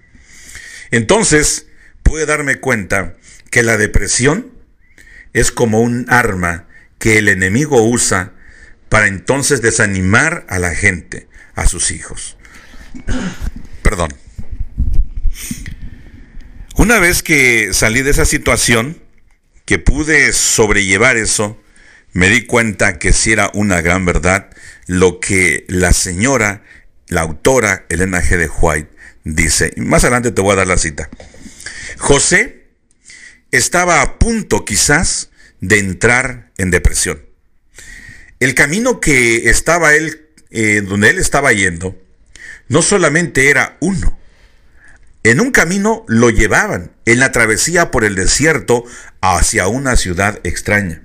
Entonces 0.93 1.67
pude 2.05 2.25
darme 2.25 2.61
cuenta 2.61 3.15
que 3.51 3.65
la 3.65 3.77
depresión 3.79 4.53
es 5.33 5.51
como 5.51 5.81
un 5.81 6.07
arma 6.09 6.69
que 7.01 7.19
el 7.19 7.29
enemigo 7.29 7.83
usa 7.83 8.33
para 8.95 9.09
entonces 9.09 9.61
desanimar 9.61 10.47
a 10.49 10.61
la 10.61 10.73
gente, 10.73 11.27
a 11.57 11.67
sus 11.67 11.91
hijos. 11.91 12.37
Perdón. 13.83 14.15
Una 16.77 17.01
vez 17.01 17.25
que 17.25 17.71
salí 17.73 18.03
de 18.03 18.13
esa 18.13 18.25
situación, 18.25 19.03
que 19.65 19.81
pude 19.81 20.33
sobrellevar 20.33 21.17
eso, 21.17 21.61
me 22.13 22.29
di 22.29 22.47
cuenta 22.47 23.01
que 23.01 23.13
si 23.13 23.33
era 23.33 23.51
una 23.53 23.81
gran 23.81 24.05
verdad 24.05 24.49
lo 24.87 25.19
que 25.19 25.65
la 25.67 25.93
señora, 25.93 26.63
la 27.09 27.23
autora 27.23 27.87
Elena 27.89 28.23
G. 28.23 28.37
de 28.37 28.49
White 28.49 28.91
dice. 29.25 29.73
más 29.77 30.05
adelante 30.05 30.31
te 30.31 30.41
voy 30.41 30.53
a 30.53 30.59
dar 30.59 30.69
la 30.69 30.79
cita. 30.79 31.11
José 31.99 32.69
estaba 33.51 34.03
a 34.03 34.21
punto 34.21 34.65
quizás 34.65 35.33
de 35.61 35.81
entrar 35.81 36.53
en 36.59 36.71
depresión. 36.71 37.24
El 38.41 38.55
camino 38.55 39.01
que 39.01 39.49
estaba 39.49 39.95
él, 39.95 40.29
eh, 40.51 40.83
donde 40.83 41.11
él 41.11 41.19
estaba 41.19 41.53
yendo, 41.53 41.97
no 42.69 42.83
solamente 42.83 43.51
era 43.51 43.77
uno. 43.81 44.19
En 45.23 45.41
un 45.41 45.51
camino 45.51 46.05
lo 46.07 46.31
llevaban 46.31 46.93
en 47.07 47.19
la 47.19 47.33
travesía 47.33 47.91
por 47.91 48.05
el 48.05 48.15
desierto 48.15 48.85
hacia 49.21 49.69
una 49.69 49.97
ciudad 49.97 50.41
extraña. 50.45 51.03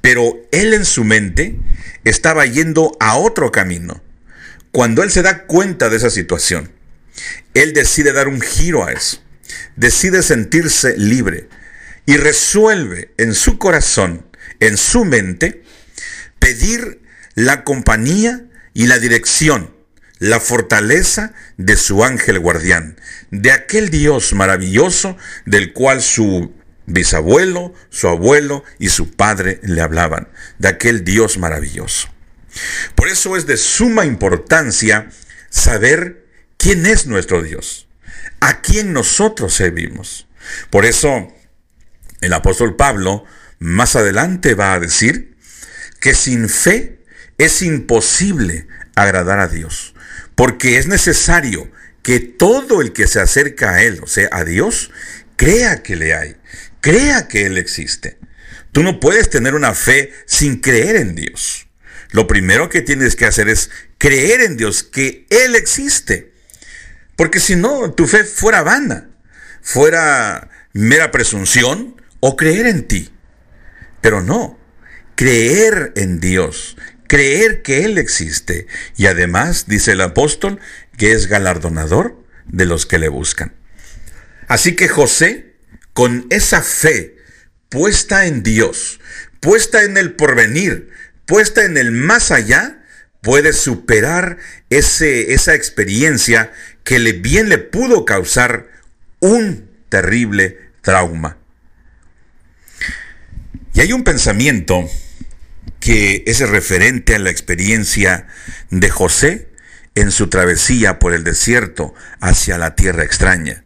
Pero 0.00 0.36
él 0.52 0.74
en 0.74 0.84
su 0.84 1.02
mente 1.02 1.56
estaba 2.04 2.46
yendo 2.46 2.96
a 3.00 3.16
otro 3.16 3.50
camino. 3.50 4.02
Cuando 4.70 5.02
él 5.02 5.10
se 5.10 5.22
da 5.22 5.46
cuenta 5.46 5.88
de 5.88 5.96
esa 5.96 6.10
situación, 6.10 6.70
él 7.54 7.72
decide 7.72 8.12
dar 8.12 8.28
un 8.28 8.40
giro 8.40 8.84
a 8.84 8.92
eso 8.92 9.20
decide 9.76 10.22
sentirse 10.22 10.96
libre 10.96 11.48
y 12.06 12.16
resuelve 12.16 13.12
en 13.16 13.34
su 13.34 13.58
corazón, 13.58 14.26
en 14.60 14.76
su 14.76 15.04
mente, 15.04 15.62
pedir 16.46 17.02
la 17.34 17.64
compañía 17.64 18.44
y 18.72 18.86
la 18.86 19.00
dirección, 19.00 19.74
la 20.20 20.38
fortaleza 20.38 21.32
de 21.56 21.76
su 21.76 22.04
ángel 22.04 22.38
guardián, 22.38 23.00
de 23.32 23.50
aquel 23.50 23.90
Dios 23.90 24.32
maravilloso 24.32 25.16
del 25.44 25.72
cual 25.72 26.00
su 26.00 26.54
bisabuelo, 26.86 27.74
su 27.90 28.06
abuelo 28.06 28.62
y 28.78 28.90
su 28.90 29.10
padre 29.10 29.58
le 29.64 29.80
hablaban, 29.80 30.28
de 30.60 30.68
aquel 30.68 31.02
Dios 31.02 31.36
maravilloso. 31.36 32.10
Por 32.94 33.08
eso 33.08 33.36
es 33.36 33.46
de 33.46 33.56
suma 33.56 34.06
importancia 34.06 35.08
saber 35.50 36.28
quién 36.58 36.86
es 36.86 37.06
nuestro 37.06 37.42
Dios 37.42 37.88
a 38.38 38.60
quien 38.60 38.92
nosotros 38.92 39.52
servimos. 39.52 40.28
Por 40.70 40.84
eso 40.84 41.34
el 42.20 42.32
apóstol 42.32 42.76
Pablo 42.76 43.24
más 43.58 43.96
adelante 43.96 44.54
va 44.54 44.74
a 44.74 44.78
decir 44.78 45.35
que 46.06 46.14
sin 46.14 46.48
fe 46.48 47.00
es 47.36 47.62
imposible 47.62 48.68
agradar 48.94 49.40
a 49.40 49.48
Dios, 49.48 49.92
porque 50.36 50.78
es 50.78 50.86
necesario 50.86 51.68
que 52.04 52.20
todo 52.20 52.80
el 52.80 52.92
que 52.92 53.08
se 53.08 53.18
acerca 53.18 53.72
a 53.72 53.82
Él, 53.82 53.98
o 54.00 54.06
sea, 54.06 54.28
a 54.30 54.44
Dios, 54.44 54.92
crea 55.34 55.82
que 55.82 55.96
le 55.96 56.14
hay, 56.14 56.36
crea 56.80 57.26
que 57.26 57.46
Él 57.46 57.58
existe. 57.58 58.18
Tú 58.70 58.84
no 58.84 59.00
puedes 59.00 59.30
tener 59.30 59.56
una 59.56 59.74
fe 59.74 60.12
sin 60.26 60.60
creer 60.60 60.94
en 60.94 61.16
Dios. 61.16 61.66
Lo 62.12 62.28
primero 62.28 62.68
que 62.68 62.82
tienes 62.82 63.16
que 63.16 63.26
hacer 63.26 63.48
es 63.48 63.72
creer 63.98 64.42
en 64.42 64.56
Dios, 64.56 64.84
que 64.84 65.26
Él 65.28 65.56
existe. 65.56 66.32
Porque 67.16 67.40
si 67.40 67.56
no, 67.56 67.92
tu 67.94 68.06
fe 68.06 68.22
fuera 68.22 68.62
vana, 68.62 69.10
fuera 69.60 70.50
mera 70.72 71.10
presunción 71.10 72.00
o 72.20 72.36
creer 72.36 72.66
en 72.66 72.86
ti. 72.86 73.10
Pero 74.00 74.22
no, 74.22 74.56
creer 75.16 75.92
en 75.96 76.20
Dios, 76.20 76.76
creer 77.08 77.62
que 77.62 77.84
Él 77.84 77.98
existe 77.98 78.68
y 78.96 79.06
además, 79.06 79.66
dice 79.66 79.92
el 79.92 80.00
apóstol, 80.02 80.60
que 80.96 81.12
es 81.12 81.26
galardonador 81.26 82.22
de 82.46 82.66
los 82.66 82.86
que 82.86 82.98
le 82.98 83.08
buscan. 83.08 83.52
Así 84.46 84.76
que 84.76 84.88
José, 84.88 85.56
con 85.92 86.26
esa 86.30 86.62
fe 86.62 87.16
puesta 87.68 88.26
en 88.26 88.42
Dios, 88.42 89.00
puesta 89.40 89.82
en 89.82 89.96
el 89.96 90.12
porvenir, 90.12 90.90
puesta 91.24 91.64
en 91.64 91.76
el 91.76 91.90
más 91.90 92.30
allá, 92.30 92.84
puede 93.22 93.52
superar 93.52 94.38
ese, 94.70 95.32
esa 95.32 95.54
experiencia 95.54 96.52
que 96.84 96.98
le, 96.98 97.12
bien 97.12 97.48
le 97.48 97.58
pudo 97.58 98.04
causar 98.04 98.68
un 99.18 99.68
terrible 99.88 100.70
trauma. 100.82 101.38
Y 103.74 103.80
hay 103.80 103.92
un 103.92 104.04
pensamiento 104.04 104.88
que 105.86 106.24
es 106.26 106.40
referente 106.40 107.14
a 107.14 107.20
la 107.20 107.30
experiencia 107.30 108.26
de 108.70 108.90
José 108.90 109.52
en 109.94 110.10
su 110.10 110.26
travesía 110.26 110.98
por 110.98 111.14
el 111.14 111.22
desierto 111.22 111.94
hacia 112.18 112.58
la 112.58 112.74
tierra 112.74 113.04
extraña. 113.04 113.62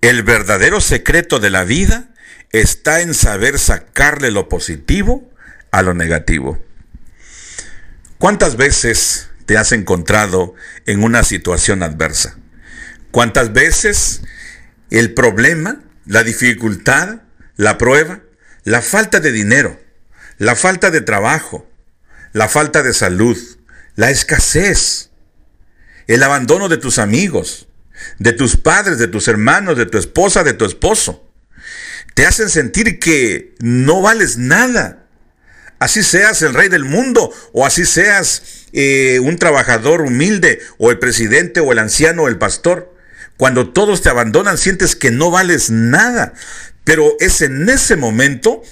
El 0.00 0.22
verdadero 0.22 0.80
secreto 0.80 1.38
de 1.38 1.50
la 1.50 1.64
vida 1.64 2.08
está 2.52 3.02
en 3.02 3.12
saber 3.12 3.58
sacarle 3.58 4.30
lo 4.30 4.48
positivo 4.48 5.30
a 5.72 5.82
lo 5.82 5.92
negativo. 5.92 6.58
¿Cuántas 8.16 8.56
veces 8.56 9.28
te 9.44 9.58
has 9.58 9.72
encontrado 9.72 10.54
en 10.86 11.04
una 11.04 11.22
situación 11.22 11.82
adversa? 11.82 12.38
¿Cuántas 13.10 13.52
veces 13.52 14.22
el 14.88 15.12
problema, 15.12 15.82
la 16.06 16.22
dificultad, 16.22 17.20
la 17.56 17.76
prueba, 17.76 18.22
la 18.64 18.80
falta 18.80 19.20
de 19.20 19.32
dinero, 19.32 19.85
la 20.38 20.54
falta 20.54 20.90
de 20.90 21.00
trabajo, 21.00 21.68
la 22.32 22.48
falta 22.48 22.82
de 22.82 22.92
salud, 22.92 23.38
la 23.94 24.10
escasez, 24.10 25.10
el 26.06 26.22
abandono 26.22 26.68
de 26.68 26.76
tus 26.76 26.98
amigos, 26.98 27.68
de 28.18 28.32
tus 28.32 28.56
padres, 28.56 28.98
de 28.98 29.08
tus 29.08 29.28
hermanos, 29.28 29.76
de 29.76 29.86
tu 29.86 29.98
esposa, 29.98 30.44
de 30.44 30.52
tu 30.52 30.64
esposo, 30.64 31.26
te 32.14 32.26
hacen 32.26 32.48
sentir 32.48 32.98
que 32.98 33.54
no 33.60 34.02
vales 34.02 34.38
nada. 34.38 35.06
Así 35.78 36.02
seas 36.02 36.40
el 36.40 36.54
rey 36.54 36.70
del 36.70 36.84
mundo 36.84 37.30
o 37.52 37.66
así 37.66 37.84
seas 37.84 38.66
eh, 38.72 39.20
un 39.20 39.36
trabajador 39.36 40.00
humilde 40.00 40.60
o 40.78 40.90
el 40.90 40.98
presidente 40.98 41.60
o 41.60 41.72
el 41.72 41.78
anciano 41.78 42.22
o 42.22 42.28
el 42.28 42.38
pastor. 42.38 42.94
Cuando 43.36 43.70
todos 43.70 44.00
te 44.00 44.08
abandonan 44.08 44.56
sientes 44.56 44.96
que 44.96 45.10
no 45.10 45.30
vales 45.30 45.68
nada. 45.68 46.32
Pero 46.84 47.16
es 47.20 47.42
en 47.42 47.68
ese 47.68 47.96
momento 47.96 48.62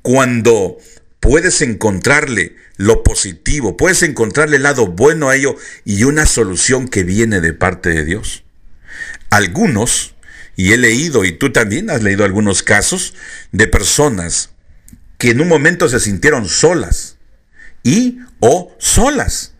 cuando 0.00 0.78
puedes 1.24 1.62
encontrarle 1.62 2.54
lo 2.76 3.02
positivo, 3.02 3.78
puedes 3.78 4.02
encontrarle 4.02 4.56
el 4.56 4.62
lado 4.62 4.88
bueno 4.88 5.30
a 5.30 5.36
ello 5.36 5.56
y 5.86 6.04
una 6.04 6.26
solución 6.26 6.86
que 6.86 7.02
viene 7.02 7.40
de 7.40 7.54
parte 7.54 7.88
de 7.88 8.04
Dios. 8.04 8.44
Algunos, 9.30 10.16
y 10.54 10.72
he 10.72 10.76
leído, 10.76 11.24
y 11.24 11.32
tú 11.32 11.50
también 11.50 11.88
has 11.88 12.02
leído 12.02 12.26
algunos 12.26 12.62
casos 12.62 13.14
de 13.52 13.66
personas 13.66 14.50
que 15.16 15.30
en 15.30 15.40
un 15.40 15.48
momento 15.48 15.88
se 15.88 15.98
sintieron 15.98 16.46
solas 16.46 17.16
y 17.82 18.18
o 18.40 18.76
solas 18.78 19.54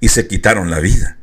y 0.00 0.08
se 0.08 0.26
quitaron 0.26 0.70
la 0.70 0.80
vida. 0.80 1.18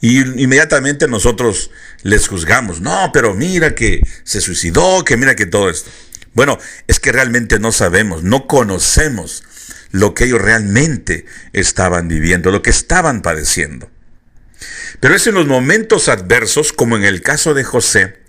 Y 0.00 0.20
inmediatamente 0.20 1.08
nosotros 1.08 1.72
les 2.04 2.28
juzgamos, 2.28 2.80
no, 2.80 3.10
pero 3.12 3.34
mira 3.34 3.74
que 3.74 4.02
se 4.22 4.40
suicidó, 4.40 5.04
que 5.04 5.16
mira 5.16 5.34
que 5.34 5.46
todo 5.46 5.68
esto. 5.68 5.90
Bueno, 6.34 6.58
es 6.86 6.98
que 7.00 7.12
realmente 7.12 7.58
no 7.58 7.72
sabemos, 7.72 8.22
no 8.22 8.46
conocemos 8.46 9.44
lo 9.90 10.14
que 10.14 10.24
ellos 10.24 10.40
realmente 10.40 11.26
estaban 11.52 12.08
viviendo, 12.08 12.50
lo 12.50 12.62
que 12.62 12.70
estaban 12.70 13.22
padeciendo. 13.22 13.90
Pero 15.00 15.14
es 15.14 15.26
en 15.26 15.34
los 15.34 15.46
momentos 15.46 16.08
adversos, 16.08 16.72
como 16.72 16.96
en 16.96 17.04
el 17.04 17.22
caso 17.22 17.54
de 17.54 17.64
José, 17.64 18.20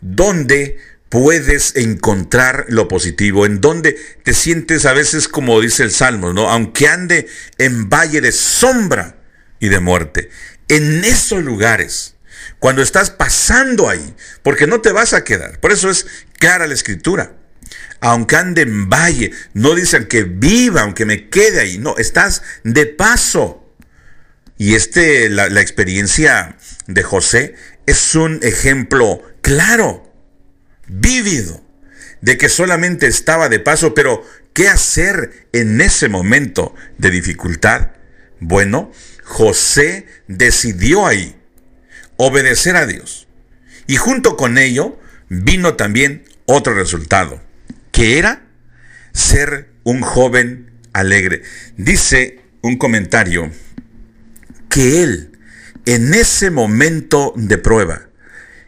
donde 0.00 0.78
puedes 1.08 1.74
encontrar 1.76 2.66
lo 2.68 2.86
positivo, 2.86 3.44
en 3.44 3.60
donde 3.60 3.98
te 4.22 4.32
sientes 4.32 4.86
a 4.86 4.92
veces 4.92 5.26
como 5.26 5.60
dice 5.60 5.82
el 5.82 5.90
Salmo, 5.90 6.32
¿no? 6.32 6.48
Aunque 6.48 6.86
ande 6.86 7.28
en 7.58 7.88
valle 7.88 8.20
de 8.20 8.30
sombra 8.30 9.16
y 9.58 9.68
de 9.68 9.80
muerte, 9.80 10.30
en 10.68 11.04
esos 11.04 11.42
lugares, 11.42 12.14
cuando 12.60 12.82
estás 12.82 13.10
pasando 13.10 13.88
ahí, 13.88 14.14
porque 14.42 14.68
no 14.68 14.80
te 14.80 14.92
vas 14.92 15.14
a 15.14 15.24
quedar. 15.24 15.58
Por 15.58 15.72
eso 15.72 15.90
es 15.90 16.06
clara 16.38 16.66
la 16.66 16.74
escritura. 16.74 17.39
Aunque 18.00 18.36
ande 18.36 18.62
en 18.62 18.88
valle, 18.88 19.32
no 19.52 19.74
dicen 19.74 20.06
que 20.06 20.24
viva, 20.24 20.82
aunque 20.82 21.04
me 21.04 21.28
quede 21.28 21.60
ahí, 21.60 21.78
no, 21.78 21.96
estás 21.98 22.42
de 22.64 22.86
paso. 22.86 23.74
Y 24.56 24.74
este, 24.74 25.28
la, 25.28 25.48
la 25.48 25.60
experiencia 25.60 26.56
de 26.86 27.02
José 27.02 27.54
es 27.86 28.14
un 28.14 28.40
ejemplo 28.42 29.22
claro 29.40 30.12
vívido 30.86 31.62
de 32.20 32.36
que 32.36 32.48
solamente 32.48 33.06
estaba 33.06 33.48
de 33.48 33.60
paso, 33.60 33.94
pero 33.94 34.22
¿qué 34.52 34.68
hacer 34.68 35.48
en 35.52 35.80
ese 35.80 36.08
momento 36.08 36.74
de 36.98 37.10
dificultad? 37.10 37.92
Bueno, 38.40 38.92
José 39.24 40.06
decidió 40.26 41.06
ahí 41.06 41.36
obedecer 42.16 42.76
a 42.76 42.86
Dios. 42.86 43.28
Y 43.86 43.96
junto 43.96 44.36
con 44.36 44.58
ello 44.58 44.98
vino 45.28 45.74
también 45.74 46.24
otro 46.44 46.74
resultado, 46.74 47.42
que 48.00 48.16
era 48.16 48.40
ser 49.12 49.68
un 49.84 50.00
joven 50.00 50.70
alegre. 50.94 51.42
Dice 51.76 52.40
un 52.62 52.78
comentario 52.78 53.50
que 54.70 55.02
él, 55.02 55.38
en 55.84 56.14
ese 56.14 56.50
momento 56.50 57.34
de 57.36 57.58
prueba, 57.58 58.08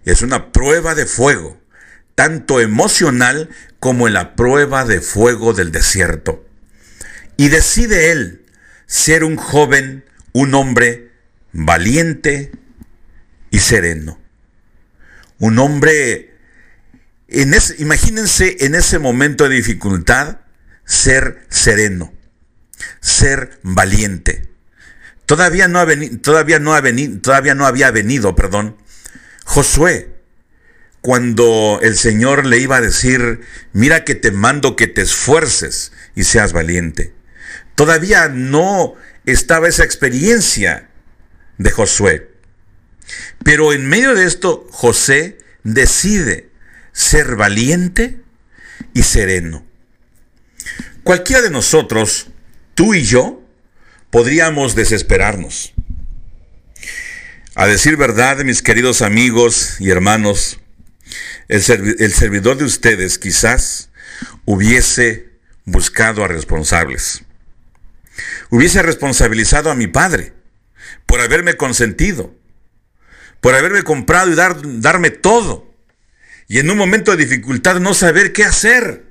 es 0.04 0.20
una 0.20 0.52
prueba 0.52 0.94
de 0.94 1.06
fuego, 1.06 1.58
tanto 2.14 2.60
emocional 2.60 3.48
como 3.80 4.06
en 4.06 4.12
la 4.12 4.36
prueba 4.36 4.84
de 4.84 5.00
fuego 5.00 5.54
del 5.54 5.72
desierto. 5.72 6.46
Y 7.38 7.48
decide 7.48 8.12
él 8.12 8.44
ser 8.84 9.24
un 9.24 9.36
joven, 9.36 10.04
un 10.34 10.52
hombre 10.52 11.10
valiente 11.52 12.52
y 13.50 13.60
sereno. 13.60 14.20
Un 15.38 15.58
hombre, 15.58 16.31
en 17.34 17.54
imagínense 17.78 18.58
en 18.60 18.74
ese 18.74 18.98
momento 18.98 19.48
de 19.48 19.56
dificultad, 19.56 20.38
ser 20.84 21.46
sereno, 21.48 22.12
ser 23.00 23.58
valiente. 23.62 24.48
Todavía 25.26 25.68
no, 25.68 25.86
todavía 26.20 26.58
no 26.58 26.74
había 27.66 27.90
venido, 27.90 28.34
perdón, 28.34 28.76
Josué, 29.44 30.12
cuando 31.00 31.80
el 31.82 31.96
Señor 31.96 32.46
le 32.46 32.58
iba 32.58 32.76
a 32.76 32.80
decir, 32.80 33.40
mira 33.72 34.04
que 34.04 34.14
te 34.14 34.30
mando 34.30 34.76
que 34.76 34.86
te 34.86 35.02
esfuerces 35.02 35.92
y 36.14 36.24
seas 36.24 36.52
valiente. 36.52 37.12
Todavía 37.74 38.28
no 38.28 38.94
estaba 39.26 39.68
esa 39.68 39.84
experiencia 39.84 40.90
de 41.58 41.70
Josué. 41.70 42.30
Pero 43.44 43.72
en 43.72 43.88
medio 43.88 44.14
de 44.14 44.26
esto, 44.26 44.66
José 44.70 45.38
decide 45.64 46.51
ser 46.92 47.36
valiente 47.36 48.20
y 48.94 49.02
sereno. 49.02 49.66
Cualquiera 51.02 51.42
de 51.42 51.50
nosotros, 51.50 52.28
tú 52.74 52.94
y 52.94 53.02
yo, 53.02 53.42
podríamos 54.10 54.74
desesperarnos. 54.74 55.74
A 57.54 57.66
decir 57.66 57.96
verdad, 57.96 58.38
mis 58.44 58.62
queridos 58.62 59.02
amigos 59.02 59.76
y 59.80 59.90
hermanos, 59.90 60.60
el, 61.48 61.62
servidor 62.12 62.56
de 62.56 62.64
ustedes 62.64 63.18
quizás 63.18 63.90
hubiese 64.44 65.30
buscado 65.64 66.24
a 66.24 66.28
responsables. 66.28 67.24
Hubiese 68.50 68.82
responsabilizado 68.82 69.70
a 69.70 69.74
mi 69.74 69.86
padre 69.86 70.32
por 71.06 71.20
haberme 71.20 71.56
consentido, 71.56 72.34
por 73.40 73.54
haberme 73.54 73.82
comprado 73.82 74.30
y 74.30 74.34
dar, 74.34 74.56
darme 74.80 75.10
todo. 75.10 75.71
Y 76.52 76.58
en 76.58 76.70
un 76.70 76.76
momento 76.76 77.12
de 77.12 77.24
dificultad 77.24 77.80
no 77.80 77.94
saber 77.94 78.34
qué 78.34 78.44
hacer. 78.44 79.06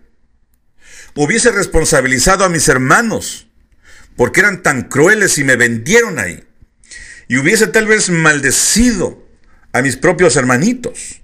Hubiese 1.16 1.52
responsabilizado 1.52 2.46
a 2.46 2.50
mis 2.50 2.68
hermanos 2.68 3.48
porque 4.16 4.42
eran 4.42 4.62
tan 4.62 4.84
crueles 4.84 5.40
y 5.40 5.44
me 5.44 5.56
vendieron 5.56 6.20
ahí. 6.20 6.44
Y 7.28 7.38
hubiese 7.38 7.66
tal 7.66 7.88
vez 7.88 8.12
maldecido 8.12 9.28
a 9.74 9.82
mis 9.82 9.98
propios 9.98 10.36
hermanitos 10.36 11.22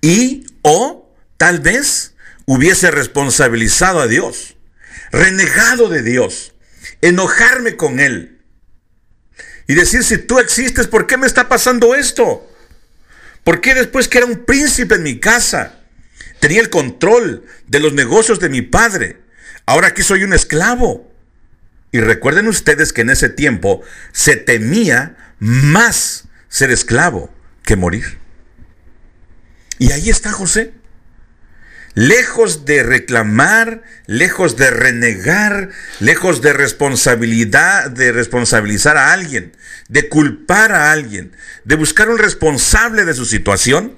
y 0.00 0.46
o 0.62 1.14
tal 1.36 1.60
vez 1.60 2.14
hubiese 2.46 2.90
responsabilizado 2.90 4.00
a 4.00 4.06
Dios, 4.06 4.56
renegado 5.12 5.90
de 5.90 6.02
Dios, 6.02 6.54
enojarme 7.02 7.76
con 7.76 8.00
Él 8.00 8.40
y 9.66 9.74
decir, 9.74 10.02
si 10.02 10.16
tú 10.16 10.38
existes, 10.38 10.86
¿por 10.86 11.06
qué 11.06 11.18
me 11.18 11.26
está 11.26 11.46
pasando 11.46 11.94
esto? 11.94 12.49
¿Por 13.44 13.60
qué 13.60 13.74
después 13.74 14.08
que 14.08 14.18
era 14.18 14.26
un 14.26 14.44
príncipe 14.44 14.96
en 14.96 15.02
mi 15.02 15.18
casa, 15.18 15.80
tenía 16.40 16.60
el 16.60 16.70
control 16.70 17.44
de 17.66 17.80
los 17.80 17.92
negocios 17.92 18.40
de 18.40 18.48
mi 18.48 18.62
padre, 18.62 19.18
ahora 19.66 19.88
aquí 19.88 20.02
soy 20.02 20.24
un 20.24 20.32
esclavo? 20.32 21.10
Y 21.92 22.00
recuerden 22.00 22.46
ustedes 22.48 22.92
que 22.92 23.00
en 23.00 23.10
ese 23.10 23.28
tiempo 23.28 23.82
se 24.12 24.36
temía 24.36 25.16
más 25.38 26.28
ser 26.48 26.70
esclavo 26.70 27.34
que 27.64 27.76
morir. 27.76 28.18
Y 29.78 29.92
ahí 29.92 30.10
está 30.10 30.30
José. 30.30 30.74
Lejos 31.94 32.64
de 32.64 32.82
reclamar, 32.84 33.82
lejos 34.06 34.56
de 34.56 34.70
renegar, 34.70 35.70
lejos 35.98 36.40
de 36.40 36.52
responsabilidad, 36.52 37.90
de 37.90 38.12
responsabilizar 38.12 38.96
a 38.96 39.12
alguien, 39.12 39.56
de 39.88 40.08
culpar 40.08 40.72
a 40.72 40.92
alguien, 40.92 41.36
de 41.64 41.74
buscar 41.74 42.08
un 42.08 42.18
responsable 42.18 43.04
de 43.04 43.14
su 43.14 43.26
situación, 43.26 43.96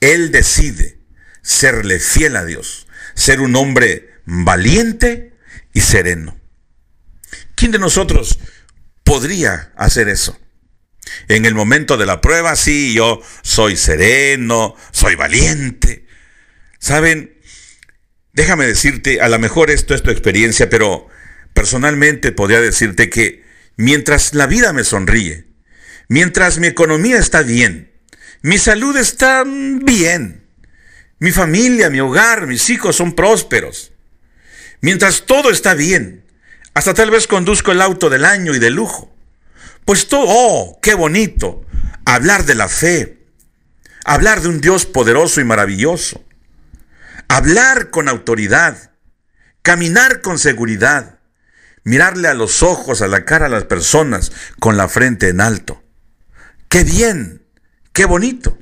él 0.00 0.30
decide 0.30 0.98
serle 1.42 1.98
fiel 1.98 2.36
a 2.36 2.44
Dios, 2.44 2.86
ser 3.14 3.40
un 3.40 3.56
hombre 3.56 4.14
valiente 4.24 5.34
y 5.72 5.80
sereno. 5.80 6.38
¿Quién 7.56 7.72
de 7.72 7.78
nosotros 7.80 8.38
podría 9.02 9.72
hacer 9.76 10.08
eso? 10.08 10.38
En 11.26 11.46
el 11.46 11.54
momento 11.54 11.96
de 11.96 12.06
la 12.06 12.20
prueba, 12.20 12.54
sí, 12.54 12.94
yo 12.94 13.20
soy 13.42 13.76
sereno, 13.76 14.76
soy 14.92 15.14
valiente. 15.14 16.07
Saben, 16.78 17.36
déjame 18.32 18.66
decirte, 18.66 19.20
a 19.20 19.28
lo 19.28 19.38
mejor 19.38 19.70
esto 19.70 19.94
es 19.94 20.02
tu 20.02 20.10
experiencia, 20.10 20.70
pero 20.70 21.08
personalmente 21.54 22.32
podría 22.32 22.60
decirte 22.60 23.10
que 23.10 23.44
mientras 23.76 24.34
la 24.34 24.46
vida 24.46 24.72
me 24.72 24.84
sonríe, 24.84 25.46
mientras 26.08 26.58
mi 26.58 26.68
economía 26.68 27.18
está 27.18 27.42
bien, 27.42 27.92
mi 28.42 28.58
salud 28.58 28.96
está 28.96 29.42
bien, 29.44 30.46
mi 31.18 31.32
familia, 31.32 31.90
mi 31.90 31.98
hogar, 31.98 32.46
mis 32.46 32.70
hijos 32.70 32.96
son 32.96 33.14
prósperos, 33.14 33.90
mientras 34.80 35.26
todo 35.26 35.50
está 35.50 35.74
bien, 35.74 36.24
hasta 36.74 36.94
tal 36.94 37.10
vez 37.10 37.26
conduzco 37.26 37.72
el 37.72 37.82
auto 37.82 38.08
del 38.08 38.24
año 38.24 38.54
y 38.54 38.60
de 38.60 38.70
lujo, 38.70 39.12
pues 39.84 40.06
todo, 40.06 40.26
oh, 40.28 40.78
qué 40.80 40.94
bonito, 40.94 41.66
hablar 42.04 42.44
de 42.44 42.54
la 42.54 42.68
fe, 42.68 43.18
hablar 44.04 44.42
de 44.42 44.48
un 44.48 44.60
Dios 44.60 44.86
poderoso 44.86 45.40
y 45.40 45.44
maravilloso, 45.44 46.24
hablar 47.28 47.90
con 47.90 48.08
autoridad, 48.08 48.92
caminar 49.62 50.20
con 50.20 50.38
seguridad, 50.38 51.18
mirarle 51.84 52.28
a 52.28 52.34
los 52.34 52.62
ojos, 52.62 53.02
a 53.02 53.08
la 53.08 53.24
cara 53.24 53.46
a 53.46 53.50
las 53.50 53.64
personas 53.64 54.32
con 54.58 54.76
la 54.76 54.88
frente 54.88 55.28
en 55.28 55.40
alto. 55.40 55.82
Qué 56.68 56.84
bien, 56.84 57.42
qué 57.92 58.04
bonito. 58.04 58.58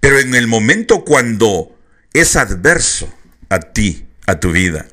Pero 0.00 0.18
en 0.18 0.34
el 0.34 0.46
momento 0.46 1.04
cuando 1.04 1.78
es 2.12 2.36
adverso 2.36 3.12
a 3.48 3.60
ti, 3.60 4.06
a 4.26 4.38
tu 4.38 4.52
vida, 4.52 4.86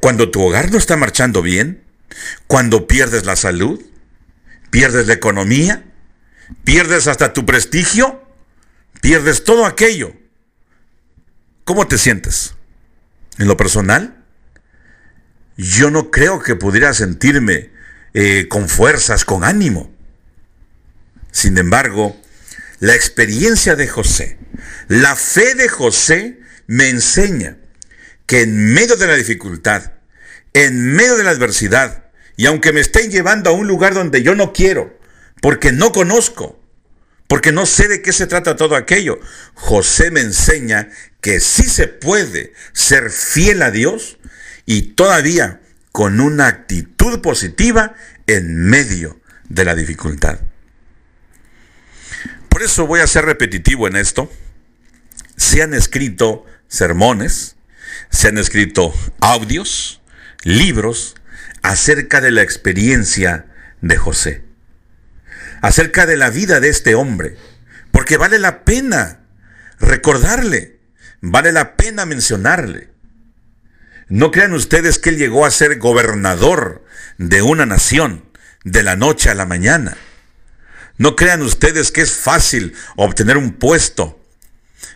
cuando 0.00 0.30
tu 0.30 0.42
hogar 0.42 0.70
no 0.70 0.78
está 0.78 0.96
marchando 0.96 1.42
bien, 1.42 1.84
cuando 2.46 2.86
pierdes 2.86 3.24
la 3.24 3.36
salud, 3.36 3.82
pierdes 4.70 5.06
la 5.06 5.14
economía, 5.14 5.84
pierdes 6.64 7.06
hasta 7.06 7.32
tu 7.32 7.46
prestigio, 7.46 8.22
pierdes 9.00 9.44
todo 9.44 9.66
aquello. 9.66 10.14
¿Cómo 11.68 11.86
te 11.86 11.98
sientes? 11.98 12.54
En 13.36 13.46
lo 13.46 13.58
personal, 13.58 14.24
yo 15.58 15.90
no 15.90 16.10
creo 16.10 16.40
que 16.40 16.54
pudiera 16.54 16.94
sentirme 16.94 17.72
eh, 18.14 18.48
con 18.48 18.70
fuerzas, 18.70 19.26
con 19.26 19.44
ánimo. 19.44 19.94
Sin 21.30 21.58
embargo, 21.58 22.18
la 22.80 22.94
experiencia 22.94 23.76
de 23.76 23.86
José, 23.86 24.38
la 24.88 25.14
fe 25.14 25.54
de 25.56 25.68
José 25.68 26.40
me 26.66 26.88
enseña 26.88 27.58
que 28.24 28.40
en 28.40 28.72
medio 28.72 28.96
de 28.96 29.06
la 29.06 29.16
dificultad, 29.16 29.92
en 30.54 30.94
medio 30.94 31.18
de 31.18 31.24
la 31.24 31.32
adversidad, 31.32 32.06
y 32.38 32.46
aunque 32.46 32.72
me 32.72 32.80
estén 32.80 33.10
llevando 33.10 33.50
a 33.50 33.52
un 33.52 33.68
lugar 33.68 33.92
donde 33.92 34.22
yo 34.22 34.34
no 34.34 34.54
quiero, 34.54 34.98
porque 35.42 35.72
no 35.72 35.92
conozco, 35.92 36.57
porque 37.28 37.52
no 37.52 37.66
sé 37.66 37.88
de 37.88 38.02
qué 38.02 38.12
se 38.12 38.26
trata 38.26 38.56
todo 38.56 38.74
aquello, 38.74 39.20
José 39.54 40.10
me 40.10 40.20
enseña 40.20 40.88
que 41.20 41.40
sí 41.40 41.64
se 41.64 41.86
puede 41.86 42.54
ser 42.72 43.10
fiel 43.10 43.62
a 43.62 43.70
Dios 43.70 44.18
y 44.66 44.94
todavía 44.94 45.60
con 45.92 46.20
una 46.20 46.46
actitud 46.46 47.20
positiva 47.20 47.94
en 48.26 48.56
medio 48.56 49.20
de 49.48 49.64
la 49.64 49.74
dificultad. 49.74 50.40
Por 52.48 52.62
eso 52.62 52.86
voy 52.86 53.00
a 53.00 53.06
ser 53.06 53.24
repetitivo 53.24 53.86
en 53.86 53.96
esto. 53.96 54.32
Se 55.36 55.62
han 55.62 55.74
escrito 55.74 56.44
sermones, 56.66 57.56
se 58.10 58.28
han 58.28 58.38
escrito 58.38 58.92
audios, 59.20 60.00
libros, 60.42 61.14
acerca 61.62 62.20
de 62.20 62.30
la 62.30 62.42
experiencia 62.42 63.46
de 63.80 63.96
José, 63.96 64.44
acerca 65.60 66.06
de 66.06 66.16
la 66.16 66.30
vida 66.30 66.60
de 66.60 66.68
este 66.68 66.94
hombre, 66.94 67.36
porque 67.92 68.16
vale 68.16 68.38
la 68.38 68.64
pena 68.64 69.20
recordarle, 69.80 70.80
vale 71.20 71.52
la 71.52 71.76
pena 71.76 72.06
mencionarle. 72.06 72.90
No 74.08 74.30
crean 74.30 74.54
ustedes 74.54 74.98
que 74.98 75.10
él 75.10 75.18
llegó 75.18 75.44
a 75.44 75.50
ser 75.50 75.78
gobernador 75.78 76.84
de 77.18 77.42
una 77.42 77.66
nación 77.66 78.24
de 78.64 78.82
la 78.82 78.96
noche 78.96 79.30
a 79.30 79.34
la 79.34 79.44
mañana. 79.44 79.96
No 80.96 81.14
crean 81.14 81.42
ustedes 81.42 81.92
que 81.92 82.00
es 82.00 82.12
fácil 82.12 82.74
obtener 82.96 83.36
un 83.36 83.52
puesto 83.52 84.20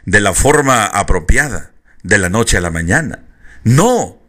de 0.04 0.20
la 0.20 0.32
forma 0.32 0.86
apropiada 0.86 1.72
de 2.02 2.18
la 2.18 2.28
noche 2.28 2.56
a 2.56 2.60
la 2.60 2.70
mañana. 2.70 3.24
No, 3.64 4.21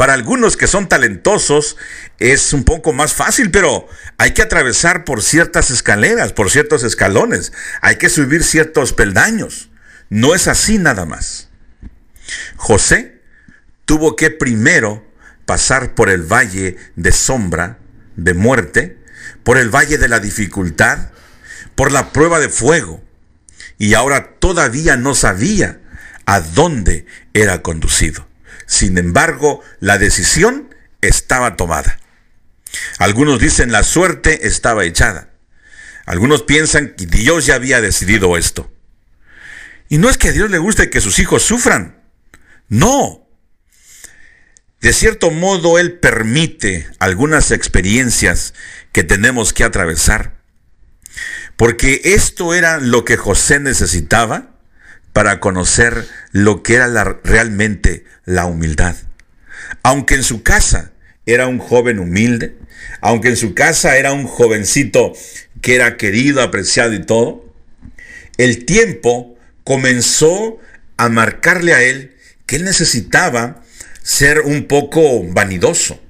para 0.00 0.14
algunos 0.14 0.56
que 0.56 0.66
son 0.66 0.88
talentosos 0.88 1.76
es 2.18 2.54
un 2.54 2.64
poco 2.64 2.94
más 2.94 3.12
fácil, 3.12 3.50
pero 3.50 3.86
hay 4.16 4.30
que 4.30 4.40
atravesar 4.40 5.04
por 5.04 5.22
ciertas 5.22 5.70
escaleras, 5.70 6.32
por 6.32 6.50
ciertos 6.50 6.84
escalones, 6.84 7.52
hay 7.82 7.96
que 7.96 8.08
subir 8.08 8.42
ciertos 8.42 8.94
peldaños. 8.94 9.68
No 10.08 10.34
es 10.34 10.48
así 10.48 10.78
nada 10.78 11.04
más. 11.04 11.50
José 12.56 13.20
tuvo 13.84 14.16
que 14.16 14.30
primero 14.30 15.06
pasar 15.44 15.94
por 15.94 16.08
el 16.08 16.22
valle 16.22 16.78
de 16.96 17.12
sombra, 17.12 17.76
de 18.16 18.32
muerte, 18.32 18.96
por 19.44 19.58
el 19.58 19.68
valle 19.68 19.98
de 19.98 20.08
la 20.08 20.18
dificultad, 20.18 21.10
por 21.74 21.92
la 21.92 22.10
prueba 22.10 22.40
de 22.40 22.48
fuego, 22.48 23.04
y 23.76 23.92
ahora 23.92 24.36
todavía 24.38 24.96
no 24.96 25.14
sabía 25.14 25.78
a 26.24 26.40
dónde 26.40 27.04
era 27.34 27.60
conducido. 27.60 28.29
Sin 28.70 28.98
embargo, 28.98 29.64
la 29.80 29.98
decisión 29.98 30.72
estaba 31.00 31.56
tomada. 31.56 31.98
Algunos 32.98 33.40
dicen 33.40 33.72
la 33.72 33.82
suerte 33.82 34.46
estaba 34.46 34.84
echada. 34.84 35.30
Algunos 36.06 36.44
piensan 36.44 36.94
que 36.94 37.06
Dios 37.06 37.46
ya 37.46 37.56
había 37.56 37.80
decidido 37.80 38.36
esto. 38.36 38.72
Y 39.88 39.98
no 39.98 40.08
es 40.08 40.18
que 40.18 40.28
a 40.28 40.32
Dios 40.32 40.52
le 40.52 40.58
guste 40.58 40.88
que 40.88 41.00
sus 41.00 41.18
hijos 41.18 41.42
sufran. 41.42 42.00
No. 42.68 43.28
De 44.80 44.92
cierto 44.92 45.32
modo, 45.32 45.80
Él 45.80 45.98
permite 45.98 46.88
algunas 47.00 47.50
experiencias 47.50 48.54
que 48.92 49.02
tenemos 49.02 49.52
que 49.52 49.64
atravesar. 49.64 50.44
Porque 51.56 52.02
esto 52.04 52.54
era 52.54 52.78
lo 52.78 53.04
que 53.04 53.16
José 53.16 53.58
necesitaba 53.58 54.49
para 55.20 55.38
conocer 55.38 56.08
lo 56.32 56.62
que 56.62 56.76
era 56.76 56.88
realmente 57.22 58.06
la 58.24 58.46
humildad. 58.46 58.96
Aunque 59.82 60.14
en 60.14 60.22
su 60.22 60.42
casa 60.42 60.92
era 61.26 61.46
un 61.46 61.58
joven 61.58 61.98
humilde, 61.98 62.56
aunque 63.02 63.28
en 63.28 63.36
su 63.36 63.52
casa 63.52 63.98
era 63.98 64.14
un 64.14 64.26
jovencito 64.26 65.12
que 65.60 65.74
era 65.74 65.98
querido, 65.98 66.40
apreciado 66.40 66.94
y 66.94 67.04
todo, 67.04 67.52
el 68.38 68.64
tiempo 68.64 69.36
comenzó 69.62 70.58
a 70.96 71.10
marcarle 71.10 71.74
a 71.74 71.82
él 71.82 72.16
que 72.46 72.56
él 72.56 72.64
necesitaba 72.64 73.62
ser 74.02 74.40
un 74.40 74.68
poco 74.68 75.22
vanidoso. 75.24 76.00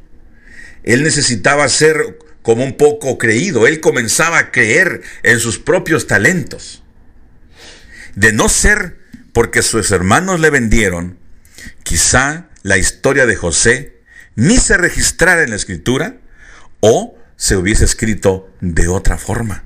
Él 0.84 1.02
necesitaba 1.02 1.68
ser 1.68 2.16
como 2.42 2.62
un 2.62 2.76
poco 2.76 3.18
creído. 3.18 3.66
Él 3.66 3.80
comenzaba 3.80 4.38
a 4.38 4.52
creer 4.52 5.02
en 5.24 5.40
sus 5.40 5.58
propios 5.58 6.06
talentos. 6.06 6.84
De 8.14 8.32
no 8.32 8.48
ser 8.48 8.99
porque 9.32 9.62
sus 9.62 9.90
hermanos 9.90 10.40
le 10.40 10.50
vendieron, 10.50 11.18
quizá 11.82 12.48
la 12.62 12.78
historia 12.78 13.26
de 13.26 13.36
José 13.36 14.00
ni 14.34 14.56
se 14.56 14.76
registrara 14.76 15.42
en 15.42 15.50
la 15.50 15.56
escritura 15.56 16.16
o 16.80 17.16
se 17.36 17.56
hubiese 17.56 17.84
escrito 17.84 18.52
de 18.60 18.88
otra 18.88 19.18
forma. 19.18 19.64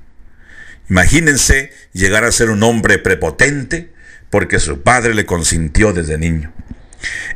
Imagínense 0.89 1.73
llegar 1.93 2.25
a 2.25 2.33
ser 2.33 2.51
un 2.51 2.63
hombre 2.63 2.99
prepotente 2.99 3.93
porque 4.31 4.59
su 4.59 4.83
padre 4.83 5.15
le 5.15 5.27
consintió 5.27 5.93
desde 5.93 6.19
niño. 6.19 6.53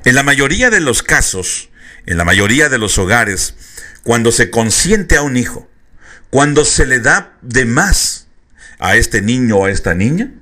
En 0.04 0.14
la 0.14 0.22
mayoría 0.22 0.70
de 0.70 0.80
los 0.80 1.02
casos, 1.02 1.70
en 2.06 2.18
la 2.18 2.24
mayoría 2.24 2.68
de 2.68 2.78
los 2.78 2.98
hogares, 2.98 3.54
cuando 4.02 4.32
se 4.32 4.50
consiente 4.50 5.16
a 5.16 5.22
un 5.22 5.36
hijo, 5.36 5.68
cuando 6.30 6.64
se 6.64 6.86
le 6.86 7.00
da 7.00 7.36
de 7.42 7.64
más 7.64 8.26
a 8.78 8.96
este 8.96 9.22
niño 9.22 9.58
o 9.58 9.64
a 9.66 9.70
esta 9.70 9.94
niña, 9.94 10.32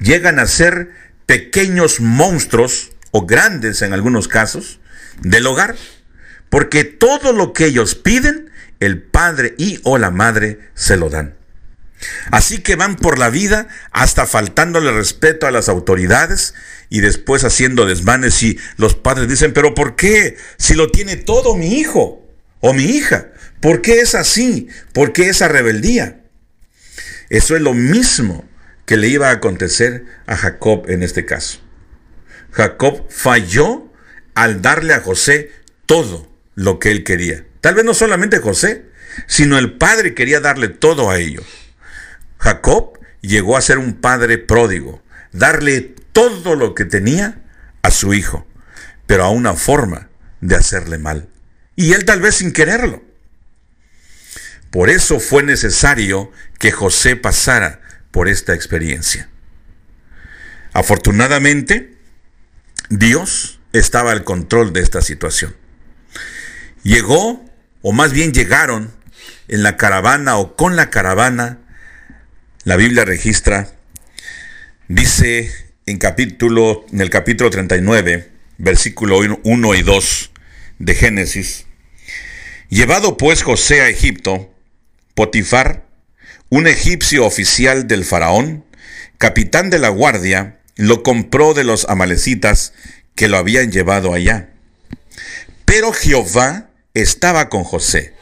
llegan 0.00 0.38
a 0.38 0.46
ser 0.46 0.92
pequeños 1.26 2.00
monstruos 2.00 2.92
o 3.10 3.26
grandes 3.26 3.82
en 3.82 3.92
algunos 3.92 4.28
casos 4.28 4.80
del 5.20 5.46
hogar, 5.46 5.76
porque 6.48 6.84
todo 6.84 7.32
lo 7.32 7.52
que 7.52 7.66
ellos 7.66 7.94
piden, 7.94 8.50
el 8.80 9.02
padre 9.02 9.54
y 9.58 9.80
o 9.82 9.98
la 9.98 10.10
madre 10.10 10.60
se 10.74 10.96
lo 10.96 11.10
dan. 11.10 11.34
Así 12.30 12.58
que 12.58 12.76
van 12.76 12.96
por 12.96 13.18
la 13.18 13.30
vida 13.30 13.68
hasta 13.90 14.26
faltándole 14.26 14.92
respeto 14.92 15.46
a 15.46 15.50
las 15.50 15.68
autoridades 15.68 16.54
y 16.90 17.00
después 17.00 17.42
haciendo 17.44 17.86
desmanes 17.86 18.42
y 18.42 18.58
los 18.76 18.94
padres 18.94 19.28
dicen, 19.28 19.52
pero 19.52 19.74
¿por 19.74 19.96
qué? 19.96 20.36
Si 20.58 20.74
lo 20.74 20.90
tiene 20.90 21.16
todo 21.16 21.56
mi 21.56 21.78
hijo 21.78 22.22
o 22.60 22.74
mi 22.74 22.84
hija, 22.84 23.28
¿por 23.60 23.80
qué 23.80 24.00
es 24.00 24.14
así? 24.14 24.68
¿Por 24.92 25.12
qué 25.12 25.30
esa 25.30 25.48
rebeldía? 25.48 26.20
Eso 27.30 27.56
es 27.56 27.62
lo 27.62 27.72
mismo 27.74 28.44
que 28.86 28.96
le 28.96 29.08
iba 29.08 29.28
a 29.28 29.32
acontecer 29.32 30.06
a 30.26 30.36
Jacob 30.36 30.88
en 30.88 31.02
este 31.02 31.26
caso. 31.26 31.58
Jacob 32.52 33.06
falló 33.10 33.92
al 34.34 34.62
darle 34.62 34.94
a 34.94 35.00
José 35.00 35.52
todo 35.84 36.30
lo 36.54 36.78
que 36.78 36.90
él 36.90 37.04
quería. 37.04 37.44
Tal 37.60 37.74
vez 37.74 37.84
no 37.84 37.92
solamente 37.92 38.38
José, 38.38 38.86
sino 39.26 39.58
el 39.58 39.76
padre 39.76 40.14
quería 40.14 40.40
darle 40.40 40.68
todo 40.68 41.10
a 41.10 41.18
ellos. 41.18 41.44
Jacob 42.38 42.98
llegó 43.20 43.56
a 43.56 43.62
ser 43.62 43.78
un 43.78 43.94
padre 43.94 44.38
pródigo, 44.38 45.02
darle 45.32 45.94
todo 46.12 46.54
lo 46.54 46.74
que 46.74 46.84
tenía 46.84 47.42
a 47.82 47.90
su 47.90 48.14
hijo, 48.14 48.46
pero 49.06 49.24
a 49.24 49.30
una 49.30 49.54
forma 49.54 50.08
de 50.40 50.54
hacerle 50.54 50.98
mal. 50.98 51.28
Y 51.74 51.92
él 51.92 52.04
tal 52.04 52.20
vez 52.20 52.36
sin 52.36 52.52
quererlo. 52.52 53.02
Por 54.70 54.90
eso 54.90 55.20
fue 55.20 55.42
necesario 55.42 56.30
que 56.58 56.72
José 56.72 57.16
pasara 57.16 57.80
por 58.16 58.30
esta 58.30 58.54
experiencia. 58.54 59.28
Afortunadamente, 60.72 61.98
Dios 62.88 63.60
estaba 63.74 64.12
al 64.12 64.24
control 64.24 64.72
de 64.72 64.80
esta 64.80 65.02
situación. 65.02 65.54
Llegó, 66.82 67.44
o 67.82 67.92
más 67.92 68.14
bien 68.14 68.32
llegaron, 68.32 68.90
en 69.48 69.62
la 69.62 69.76
caravana 69.76 70.38
o 70.38 70.56
con 70.56 70.76
la 70.76 70.88
caravana, 70.88 71.58
la 72.64 72.76
Biblia 72.76 73.04
registra, 73.04 73.74
dice 74.88 75.52
en 75.84 75.98
capítulo, 75.98 76.86
en 76.90 77.02
el 77.02 77.10
capítulo 77.10 77.50
39, 77.50 78.32
versículo 78.56 79.18
1 79.18 79.74
y 79.74 79.82
2 79.82 80.30
de 80.78 80.94
Génesis, 80.94 81.66
llevado 82.70 83.18
pues 83.18 83.42
José 83.42 83.82
a 83.82 83.90
Egipto, 83.90 84.54
Potifar, 85.14 85.85
un 86.48 86.66
egipcio 86.66 87.26
oficial 87.26 87.86
del 87.88 88.04
faraón, 88.04 88.64
capitán 89.18 89.70
de 89.70 89.78
la 89.78 89.88
guardia, 89.88 90.60
lo 90.76 91.02
compró 91.02 91.54
de 91.54 91.64
los 91.64 91.86
amalecitas 91.88 92.72
que 93.14 93.28
lo 93.28 93.36
habían 93.38 93.72
llevado 93.72 94.12
allá. 94.12 94.50
Pero 95.64 95.92
Jehová 95.92 96.70
estaba 96.94 97.48
con 97.48 97.64
José, 97.64 98.14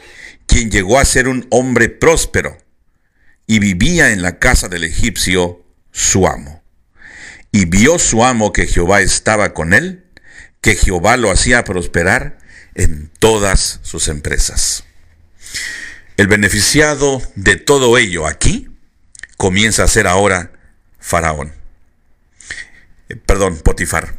quien 0.47 0.71
llegó 0.71 0.99
a 0.99 1.05
ser 1.05 1.27
un 1.27 1.47
hombre 1.51 1.89
próspero 1.89 2.57
y 3.45 3.59
vivía 3.59 4.11
en 4.11 4.21
la 4.21 4.39
casa 4.39 4.67
del 4.67 4.83
egipcio 4.83 5.63
su 5.91 6.27
amo. 6.27 6.63
Y 7.51 7.65
vio 7.65 7.99
su 7.99 8.23
amo 8.23 8.51
que 8.51 8.67
Jehová 8.67 9.01
estaba 9.01 9.53
con 9.53 9.73
él, 9.73 10.05
que 10.61 10.75
Jehová 10.75 11.15
lo 11.15 11.31
hacía 11.31 11.63
prosperar 11.63 12.39
en 12.73 13.11
todas 13.19 13.79
sus 13.83 14.07
empresas. 14.07 14.83
El 16.17 16.27
beneficiado 16.27 17.21
de 17.35 17.57
todo 17.57 17.97
ello 17.97 18.25
aquí 18.25 18.69
comienza 19.35 19.83
a 19.83 19.87
ser 19.87 20.07
ahora 20.07 20.53
Faraón. 20.99 21.53
Eh, 23.09 23.15
perdón, 23.17 23.57
Potifar. 23.57 24.15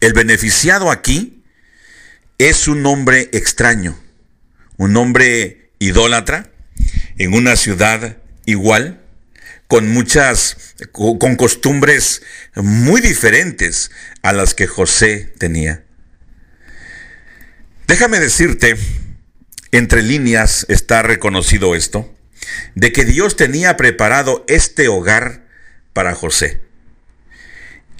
El 0.00 0.12
beneficiado 0.12 0.92
aquí 0.92 1.42
es 2.38 2.68
un 2.68 2.86
hombre 2.86 3.28
extraño, 3.32 3.98
un 4.76 4.96
hombre 4.96 5.72
idólatra 5.80 6.52
en 7.18 7.34
una 7.34 7.56
ciudad 7.56 8.18
igual, 8.46 9.00
con 9.66 9.88
muchas, 9.92 10.74
con 10.92 11.34
costumbres 11.34 12.22
muy 12.54 13.00
diferentes 13.00 13.90
a 14.22 14.32
las 14.32 14.54
que 14.54 14.68
José 14.68 15.34
tenía. 15.38 15.82
Déjame 17.88 18.20
decirte, 18.20 18.76
entre 19.72 20.02
líneas 20.02 20.66
está 20.68 21.02
reconocido 21.02 21.74
esto, 21.74 22.14
de 22.74 22.92
que 22.92 23.04
Dios 23.04 23.36
tenía 23.36 23.76
preparado 23.76 24.44
este 24.48 24.88
hogar 24.88 25.44
para 25.92 26.14
José. 26.14 26.60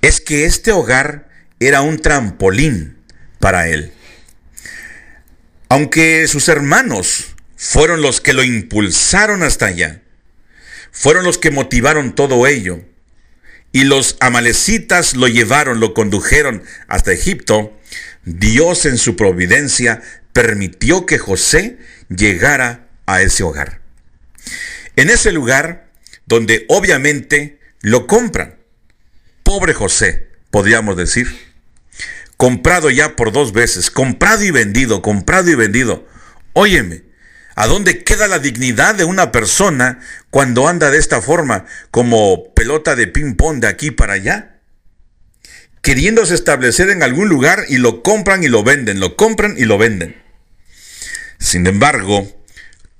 Es 0.00 0.20
que 0.20 0.44
este 0.44 0.72
hogar 0.72 1.28
era 1.60 1.82
un 1.82 1.98
trampolín 1.98 2.98
para 3.40 3.68
él. 3.68 3.92
Aunque 5.68 6.26
sus 6.28 6.48
hermanos 6.48 7.34
fueron 7.56 8.00
los 8.00 8.20
que 8.20 8.32
lo 8.32 8.44
impulsaron 8.44 9.42
hasta 9.42 9.66
allá, 9.66 10.02
fueron 10.92 11.24
los 11.24 11.38
que 11.38 11.50
motivaron 11.50 12.14
todo 12.14 12.46
ello, 12.46 12.80
y 13.70 13.84
los 13.84 14.16
amalecitas 14.20 15.14
lo 15.14 15.28
llevaron, 15.28 15.78
lo 15.78 15.92
condujeron 15.92 16.62
hasta 16.86 17.12
Egipto, 17.12 17.78
Dios 18.24 18.86
en 18.86 18.98
su 18.98 19.14
providencia 19.16 20.02
permitió 20.38 21.04
que 21.04 21.18
José 21.18 21.78
llegara 22.08 22.86
a 23.06 23.22
ese 23.22 23.42
hogar. 23.42 23.80
En 24.94 25.10
ese 25.10 25.32
lugar 25.32 25.90
donde 26.26 26.64
obviamente 26.68 27.58
lo 27.80 28.06
compran. 28.06 28.54
Pobre 29.42 29.74
José, 29.74 30.28
podríamos 30.52 30.96
decir 30.96 31.26
comprado 32.36 32.88
ya 32.88 33.16
por 33.16 33.32
dos 33.32 33.52
veces, 33.52 33.90
comprado 33.90 34.44
y 34.44 34.52
vendido, 34.52 35.02
comprado 35.02 35.50
y 35.50 35.56
vendido. 35.56 36.06
Óyeme, 36.52 37.02
¿a 37.56 37.66
dónde 37.66 38.04
queda 38.04 38.28
la 38.28 38.38
dignidad 38.38 38.94
de 38.94 39.02
una 39.02 39.32
persona 39.32 39.98
cuando 40.30 40.68
anda 40.68 40.92
de 40.92 40.98
esta 40.98 41.20
forma, 41.20 41.64
como 41.90 42.54
pelota 42.54 42.94
de 42.94 43.08
ping-pong 43.08 43.58
de 43.58 43.66
aquí 43.66 43.90
para 43.90 44.12
allá? 44.12 44.60
Queriéndose 45.82 46.36
establecer 46.36 46.90
en 46.90 47.02
algún 47.02 47.28
lugar 47.28 47.64
y 47.68 47.78
lo 47.78 48.04
compran 48.04 48.44
y 48.44 48.46
lo 48.46 48.62
venden, 48.62 49.00
lo 49.00 49.16
compran 49.16 49.56
y 49.58 49.64
lo 49.64 49.78
venden. 49.78 50.27
Sin 51.38 51.66
embargo, 51.66 52.26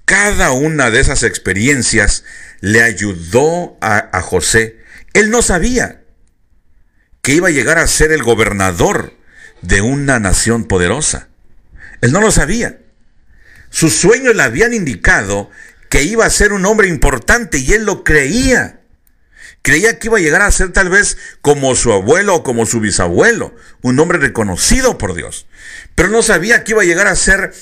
cada 0.05 0.53
una 0.53 0.90
de 0.90 1.01
esas 1.01 1.22
experiencias 1.22 2.24
le 2.61 2.83
ayudó 2.83 3.77
a, 3.81 4.20
José. 4.22 4.79
Él 5.12 5.31
no 5.31 5.42
sabía 5.42 6.03
que 7.20 7.35
iba 7.35 7.48
a 7.48 7.53
llegar 7.53 7.79
a 7.79 7.87
ser 7.87 8.12
el 8.12 8.22
gobernador 8.22 9.14
de 9.62 9.81
una 9.81 10.18
nación 10.18 10.64
poderosa. 10.64 11.29
Él 12.01 12.12
no 12.12 12.20
lo 12.20 12.31
sabía. 12.31 12.79
Sus 13.70 13.94
sueños 13.94 14.35
le 14.35 14.42
habían 14.42 14.72
indicado 14.72 15.51
que 15.90 16.05
iba 16.05 16.24
a 16.24 16.31
ser 16.31 16.53
un 16.53 16.64
hombre 16.64 16.88
importante 16.88 17.59
y 17.59 17.72
él 17.72 17.85
lo 17.85 18.05
creía. 18.05 18.81
Creía 19.62 19.98
que 19.98 20.07
iba 20.07 20.18
a 20.18 20.22
llegar 20.22 20.42
a 20.42 20.51
ser 20.51 20.72
tal 20.72 20.88
vez 20.88 21.18
como 21.42 21.74
su 21.74 21.92
abuelo 21.92 22.37
o 22.37 22.42
como 22.42 22.64
su 22.64 22.81
bisabuelo, 22.81 23.55
un 23.83 23.98
hombre 23.98 24.18
reconocido 24.18 24.96
por 24.96 25.14
Dios. 25.14 25.46
Pero 25.94 26.09
no 26.09 26.22
sabía 26.22 26.64
que 26.64 26.72
iba 26.72 26.83
a 26.83 26.87
llegar 26.87 27.09
a 27.09 27.16
ser 27.16 27.53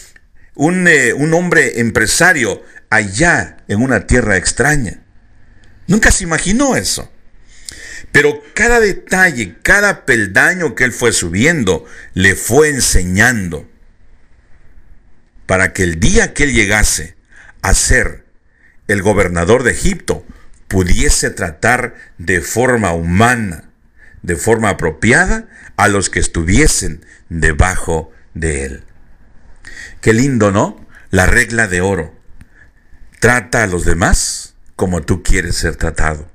un, 0.57 0.89
eh, 0.89 1.13
un 1.13 1.33
hombre 1.35 1.81
empresario 1.81 2.63
allá 2.91 3.59
en 3.69 3.81
una 3.81 4.07
tierra 4.07 4.37
extraña. 4.37 5.03
Nunca 5.87 6.11
se 6.11 6.25
imaginó 6.25 6.77
eso. 6.77 7.13
Pero 8.11 8.43
cada 8.55 8.81
detalle, 8.81 9.57
cada 9.63 10.05
peldaño 10.07 10.75
que 10.75 10.85
él 10.85 10.93
fue 10.93 11.13
subiendo, 11.13 11.85
le 12.15 12.35
fue 12.35 12.71
enseñando 12.71 13.69
para 15.47 15.73
que 15.73 15.85
el 15.85 16.01
día 16.01 16.35
que 16.35 16.45
él 16.45 16.53
llegase 16.53 17.17
a 17.63 17.75
ser 17.75 18.25
el 18.89 19.03
gobernador 19.03 19.63
de 19.63 19.73
Egipto, 19.73 20.25
pudiese 20.69 21.31
tratar 21.31 21.95
de 22.19 22.41
forma 22.41 22.93
humana, 22.93 23.71
de 24.23 24.37
forma 24.37 24.71
apropiada, 24.71 25.49
a 25.77 25.89
los 25.89 26.11
que 26.11 26.21
estuviesen 26.21 27.05
debajo 27.29 28.13
de 28.35 28.65
él. 28.65 28.86
Qué 30.01 30.13
lindo, 30.13 30.53
¿no? 30.53 30.87
La 31.11 31.27
regla 31.27 31.67
de 31.67 31.81
oro. 31.81 32.15
Trata 33.21 33.63
a 33.63 33.67
los 33.67 33.85
demás 33.85 34.55
como 34.77 35.03
tú 35.03 35.23
quieres 35.23 35.57
ser 35.57 35.77
tratado. 35.77 36.31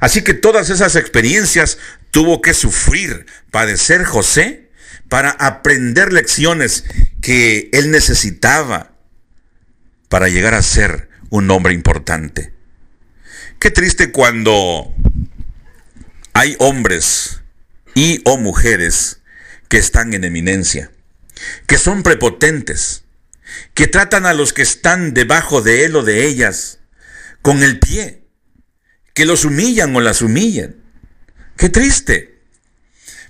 Así 0.00 0.22
que 0.22 0.34
todas 0.34 0.70
esas 0.70 0.96
experiencias 0.96 1.78
tuvo 2.10 2.42
que 2.42 2.54
sufrir, 2.54 3.26
padecer 3.50 4.04
José 4.04 4.70
para 5.08 5.30
aprender 5.30 6.12
lecciones 6.12 6.84
que 7.20 7.70
él 7.72 7.90
necesitaba 7.90 8.92
para 10.08 10.28
llegar 10.28 10.54
a 10.54 10.62
ser 10.62 11.08
un 11.30 11.50
hombre 11.50 11.72
importante. 11.74 12.52
Qué 13.58 13.70
triste 13.70 14.12
cuando 14.12 14.94
hay 16.34 16.56
hombres 16.58 17.40
y 17.94 18.20
o 18.24 18.36
mujeres 18.36 19.20
que 19.68 19.78
están 19.78 20.14
en 20.14 20.24
eminencia, 20.24 20.90
que 21.66 21.78
son 21.78 22.02
prepotentes, 22.02 23.04
que 23.74 23.86
tratan 23.86 24.26
a 24.26 24.34
los 24.34 24.52
que 24.52 24.62
están 24.62 25.14
debajo 25.14 25.62
de 25.62 25.84
él 25.84 25.96
o 25.96 26.02
de 26.02 26.26
ellas 26.26 26.80
con 27.42 27.62
el 27.62 27.78
pie, 27.78 28.24
que 29.14 29.24
los 29.24 29.44
humillan 29.44 29.94
o 29.94 30.00
las 30.00 30.22
humillan. 30.22 30.76
Qué 31.56 31.68
triste 31.68 32.34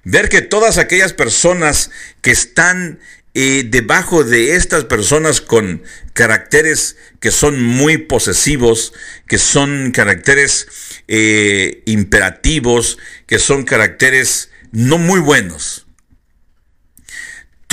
ver 0.04 0.28
que 0.28 0.42
todas 0.42 0.78
aquellas 0.78 1.12
personas 1.12 1.90
que 2.20 2.30
están 2.30 3.00
eh, 3.36 3.64
debajo 3.66 4.22
de 4.22 4.54
estas 4.54 4.84
personas 4.84 5.40
con 5.40 5.82
caracteres 6.12 6.96
que 7.18 7.32
son 7.32 7.60
muy 7.60 7.98
posesivos, 7.98 8.92
que 9.26 9.38
son 9.38 9.90
caracteres 9.90 10.68
eh, 11.08 11.82
imperativos, 11.86 12.98
que 13.26 13.38
son 13.40 13.64
caracteres 13.64 14.50
no 14.70 14.98
muy 14.98 15.20
buenos. 15.20 15.83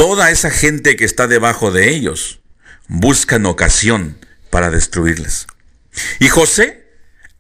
Toda 0.02 0.32
esa 0.32 0.50
gente 0.50 0.96
que 0.96 1.06
está 1.06 1.28
debajo 1.28 1.70
de 1.70 1.92
ellos 1.92 2.42
buscan 2.88 3.46
ocasión 3.46 4.18
para 4.50 4.72
destruirles. 4.72 5.46
Y 6.18 6.28
José 6.28 6.88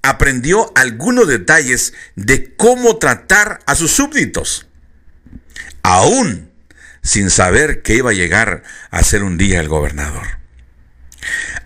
aprendió 0.03 0.71
algunos 0.75 1.27
detalles 1.27 1.95
de 2.15 2.53
cómo 2.53 2.97
tratar 2.97 3.61
a 3.65 3.73
sus 3.73 3.89
súbditos. 3.89 4.67
aún 5.81 6.51
sin 7.01 7.31
saber 7.31 7.81
que 7.81 7.95
iba 7.95 8.11
a 8.11 8.13
llegar 8.13 8.61
a 8.91 9.01
ser 9.01 9.23
un 9.23 9.39
día 9.39 9.59
el 9.59 9.67
gobernador. 9.67 10.27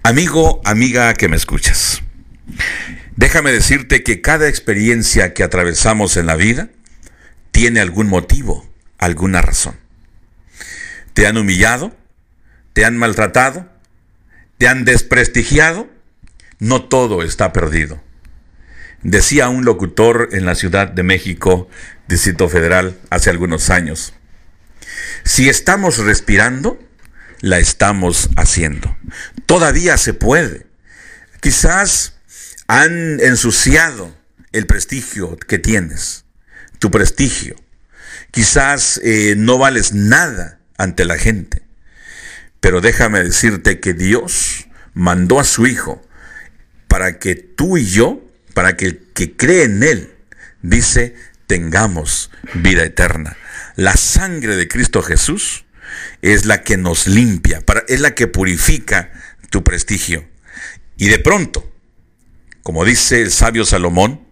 Amigo, 0.01 0.61
amiga 0.63 1.13
que 1.15 1.27
me 1.27 1.35
escuchas, 1.35 2.03
déjame 3.17 3.51
decirte 3.51 4.01
que 4.01 4.21
cada 4.21 4.47
experiencia 4.47 5.33
que 5.33 5.43
atravesamos 5.43 6.15
en 6.15 6.27
la 6.27 6.37
vida 6.37 6.69
tiene 7.51 7.81
algún 7.81 8.07
motivo, 8.07 8.73
alguna 8.97 9.41
razón. 9.41 9.84
¿Te 11.16 11.26
han 11.28 11.38
humillado? 11.38 11.95
¿Te 12.74 12.84
han 12.84 12.97
maltratado? 12.97 13.72
¿Te 14.57 14.68
han 14.68 14.84
desprestigiado? 14.84 15.89
No 16.59 16.84
todo 16.84 17.24
está 17.24 17.53
perdido. 17.53 18.03
Decía 19.01 19.47
un 19.47 19.63
locutor 19.63 20.28
en 20.34 20.45
la 20.45 20.55
Ciudad 20.55 20.89
de 20.89 21.03
México, 21.03 21.70
Distrito 22.09 22.49
Federal, 22.49 22.99
hace 23.09 23.30
algunos 23.30 23.70
años, 23.70 24.13
si 25.24 25.47
estamos 25.47 25.99
respirando, 25.99 26.78
la 27.39 27.59
estamos 27.59 28.30
haciendo. 28.36 28.97
Todavía 29.45 29.97
se 29.97 30.13
puede. 30.13 30.68
Quizás 31.39 32.18
han 32.68 33.22
ensuciado 33.22 34.13
el 34.51 34.68
prestigio 34.68 35.38
que 35.38 35.59
tienes, 35.59 36.26
tu 36.80 36.91
prestigio. 36.91 37.55
Quizás 38.32 38.99
eh, 39.01 39.36
no 39.38 39.57
vales 39.57 39.93
nada 39.93 40.54
ante 40.78 41.05
la 41.05 41.17
gente. 41.17 41.61
Pero 42.59 42.82
déjame 42.82 43.23
decirte 43.23 43.80
que 43.80 43.93
Dios 43.93 44.67
mandó 44.93 45.39
a 45.39 45.43
su 45.43 45.67
Hijo 45.67 46.01
para 46.88 47.19
que 47.19 47.36
tú 47.36 47.78
y 47.78 47.86
yo, 47.86 48.23
para 48.53 48.78
que 48.78 48.86
el 48.86 48.99
que 49.13 49.36
cree 49.36 49.63
en 49.63 49.84
Él, 49.84 50.13
dice, 50.61 51.15
tengamos 51.47 52.32
vida 52.53 52.84
eterna. 52.84 53.38
La 53.76 53.97
sangre 53.97 54.55
de 54.55 54.67
Cristo 54.67 55.01
Jesús 55.01 55.65
es 56.21 56.45
la 56.45 56.63
que 56.63 56.78
nos 56.78 57.07
limpia, 57.07 57.61
es 57.88 57.99
la 57.99 58.15
que 58.15 58.28
purifica 58.28 59.11
tu 59.49 59.63
prestigio. 59.63 60.28
Y 60.97 61.09
de 61.09 61.19
pronto, 61.19 61.71
como 62.63 62.86
dice 62.86 63.21
el 63.21 63.32
sabio 63.32 63.65
Salomón, 63.65 64.26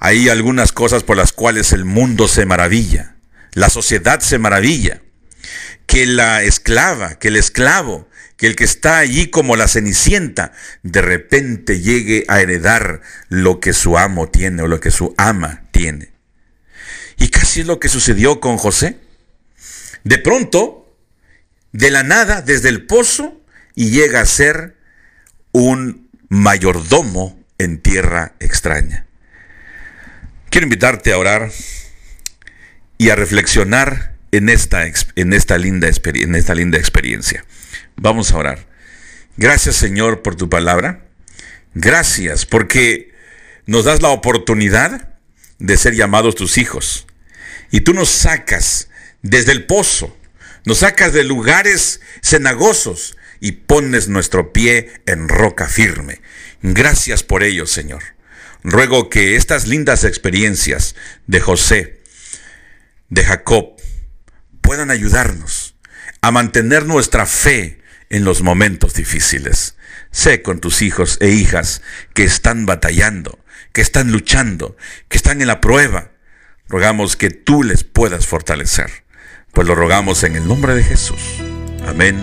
hay 0.00 0.28
algunas 0.28 0.72
cosas 0.72 1.02
por 1.04 1.16
las 1.16 1.32
cuales 1.32 1.72
el 1.72 1.84
mundo 1.84 2.28
se 2.28 2.44
maravilla, 2.44 3.16
la 3.52 3.70
sociedad 3.70 4.20
se 4.20 4.38
maravilla, 4.38 5.00
que 5.86 6.06
la 6.06 6.42
esclava, 6.42 7.18
que 7.18 7.28
el 7.28 7.36
esclavo, 7.36 8.08
que 8.36 8.46
el 8.46 8.56
que 8.56 8.64
está 8.64 8.98
allí 8.98 9.28
como 9.28 9.56
la 9.56 9.68
cenicienta, 9.68 10.52
de 10.82 11.02
repente 11.02 11.80
llegue 11.80 12.24
a 12.28 12.40
heredar 12.40 13.00
lo 13.28 13.60
que 13.60 13.72
su 13.72 13.96
amo 13.98 14.28
tiene 14.28 14.62
o 14.62 14.68
lo 14.68 14.80
que 14.80 14.90
su 14.90 15.14
ama 15.16 15.64
tiene. 15.70 16.12
Y 17.16 17.28
casi 17.28 17.60
es 17.60 17.66
lo 17.66 17.78
que 17.78 17.88
sucedió 17.88 18.40
con 18.40 18.56
José. 18.56 18.98
De 20.02 20.18
pronto, 20.18 20.96
de 21.72 21.90
la 21.90 22.02
nada, 22.02 22.42
desde 22.42 22.68
el 22.68 22.86
pozo, 22.86 23.40
y 23.74 23.90
llega 23.90 24.20
a 24.20 24.26
ser 24.26 24.76
un 25.52 26.10
mayordomo 26.28 27.40
en 27.58 27.80
tierra 27.80 28.34
extraña. 28.40 29.06
Quiero 30.50 30.66
invitarte 30.66 31.12
a 31.12 31.18
orar 31.18 31.50
y 32.98 33.10
a 33.10 33.16
reflexionar 33.16 34.13
en 34.36 34.48
esta, 34.48 34.84
en 35.16 35.32
esta, 35.32 35.58
linda, 35.58 35.88
en 35.88 36.34
esta 36.34 36.54
linda 36.54 36.78
experiencia. 36.78 37.44
Vamos 37.96 38.32
a 38.32 38.38
orar. 38.38 38.66
Gracias 39.36 39.76
Señor 39.76 40.22
por 40.22 40.36
tu 40.36 40.48
palabra. 40.48 41.06
Gracias 41.74 42.46
porque 42.46 43.14
nos 43.66 43.84
das 43.84 44.02
la 44.02 44.08
oportunidad 44.08 45.14
de 45.58 45.76
ser 45.76 45.94
llamados 45.94 46.34
tus 46.34 46.58
hijos. 46.58 47.06
Y 47.70 47.80
tú 47.80 47.94
nos 47.94 48.08
sacas 48.08 48.88
desde 49.22 49.52
el 49.52 49.64
pozo, 49.66 50.16
nos 50.64 50.78
sacas 50.78 51.12
de 51.12 51.24
lugares 51.24 52.00
cenagosos 52.22 53.16
y 53.40 53.52
pones 53.52 54.08
nuestro 54.08 54.52
pie 54.52 54.92
en 55.06 55.28
roca 55.28 55.66
firme. 55.66 56.20
Gracias 56.62 57.22
por 57.22 57.42
ello, 57.42 57.66
Señor. 57.66 58.02
Ruego 58.62 59.10
que 59.10 59.36
estas 59.36 59.66
lindas 59.66 60.04
experiencias 60.04 60.94
de 61.26 61.40
José, 61.40 62.00
de 63.08 63.24
Jacob, 63.24 63.73
puedan 64.64 64.90
ayudarnos 64.90 65.76
a 66.22 66.30
mantener 66.30 66.86
nuestra 66.86 67.26
fe 67.26 67.82
en 68.08 68.24
los 68.24 68.42
momentos 68.42 68.94
difíciles. 68.94 69.76
Sé 70.10 70.42
con 70.42 70.58
tus 70.60 70.80
hijos 70.80 71.18
e 71.20 71.28
hijas 71.28 71.82
que 72.14 72.24
están 72.24 72.64
batallando, 72.64 73.38
que 73.72 73.82
están 73.82 74.10
luchando, 74.10 74.76
que 75.08 75.18
están 75.18 75.42
en 75.42 75.48
la 75.48 75.60
prueba. 75.60 76.12
Rogamos 76.66 77.16
que 77.16 77.28
tú 77.28 77.62
les 77.62 77.84
puedas 77.84 78.26
fortalecer. 78.26 79.04
Pues 79.52 79.68
lo 79.68 79.74
rogamos 79.74 80.24
en 80.24 80.34
el 80.34 80.48
nombre 80.48 80.74
de 80.74 80.82
Jesús. 80.82 81.20
Amén. 81.86 82.16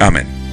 Amén. 0.00 0.47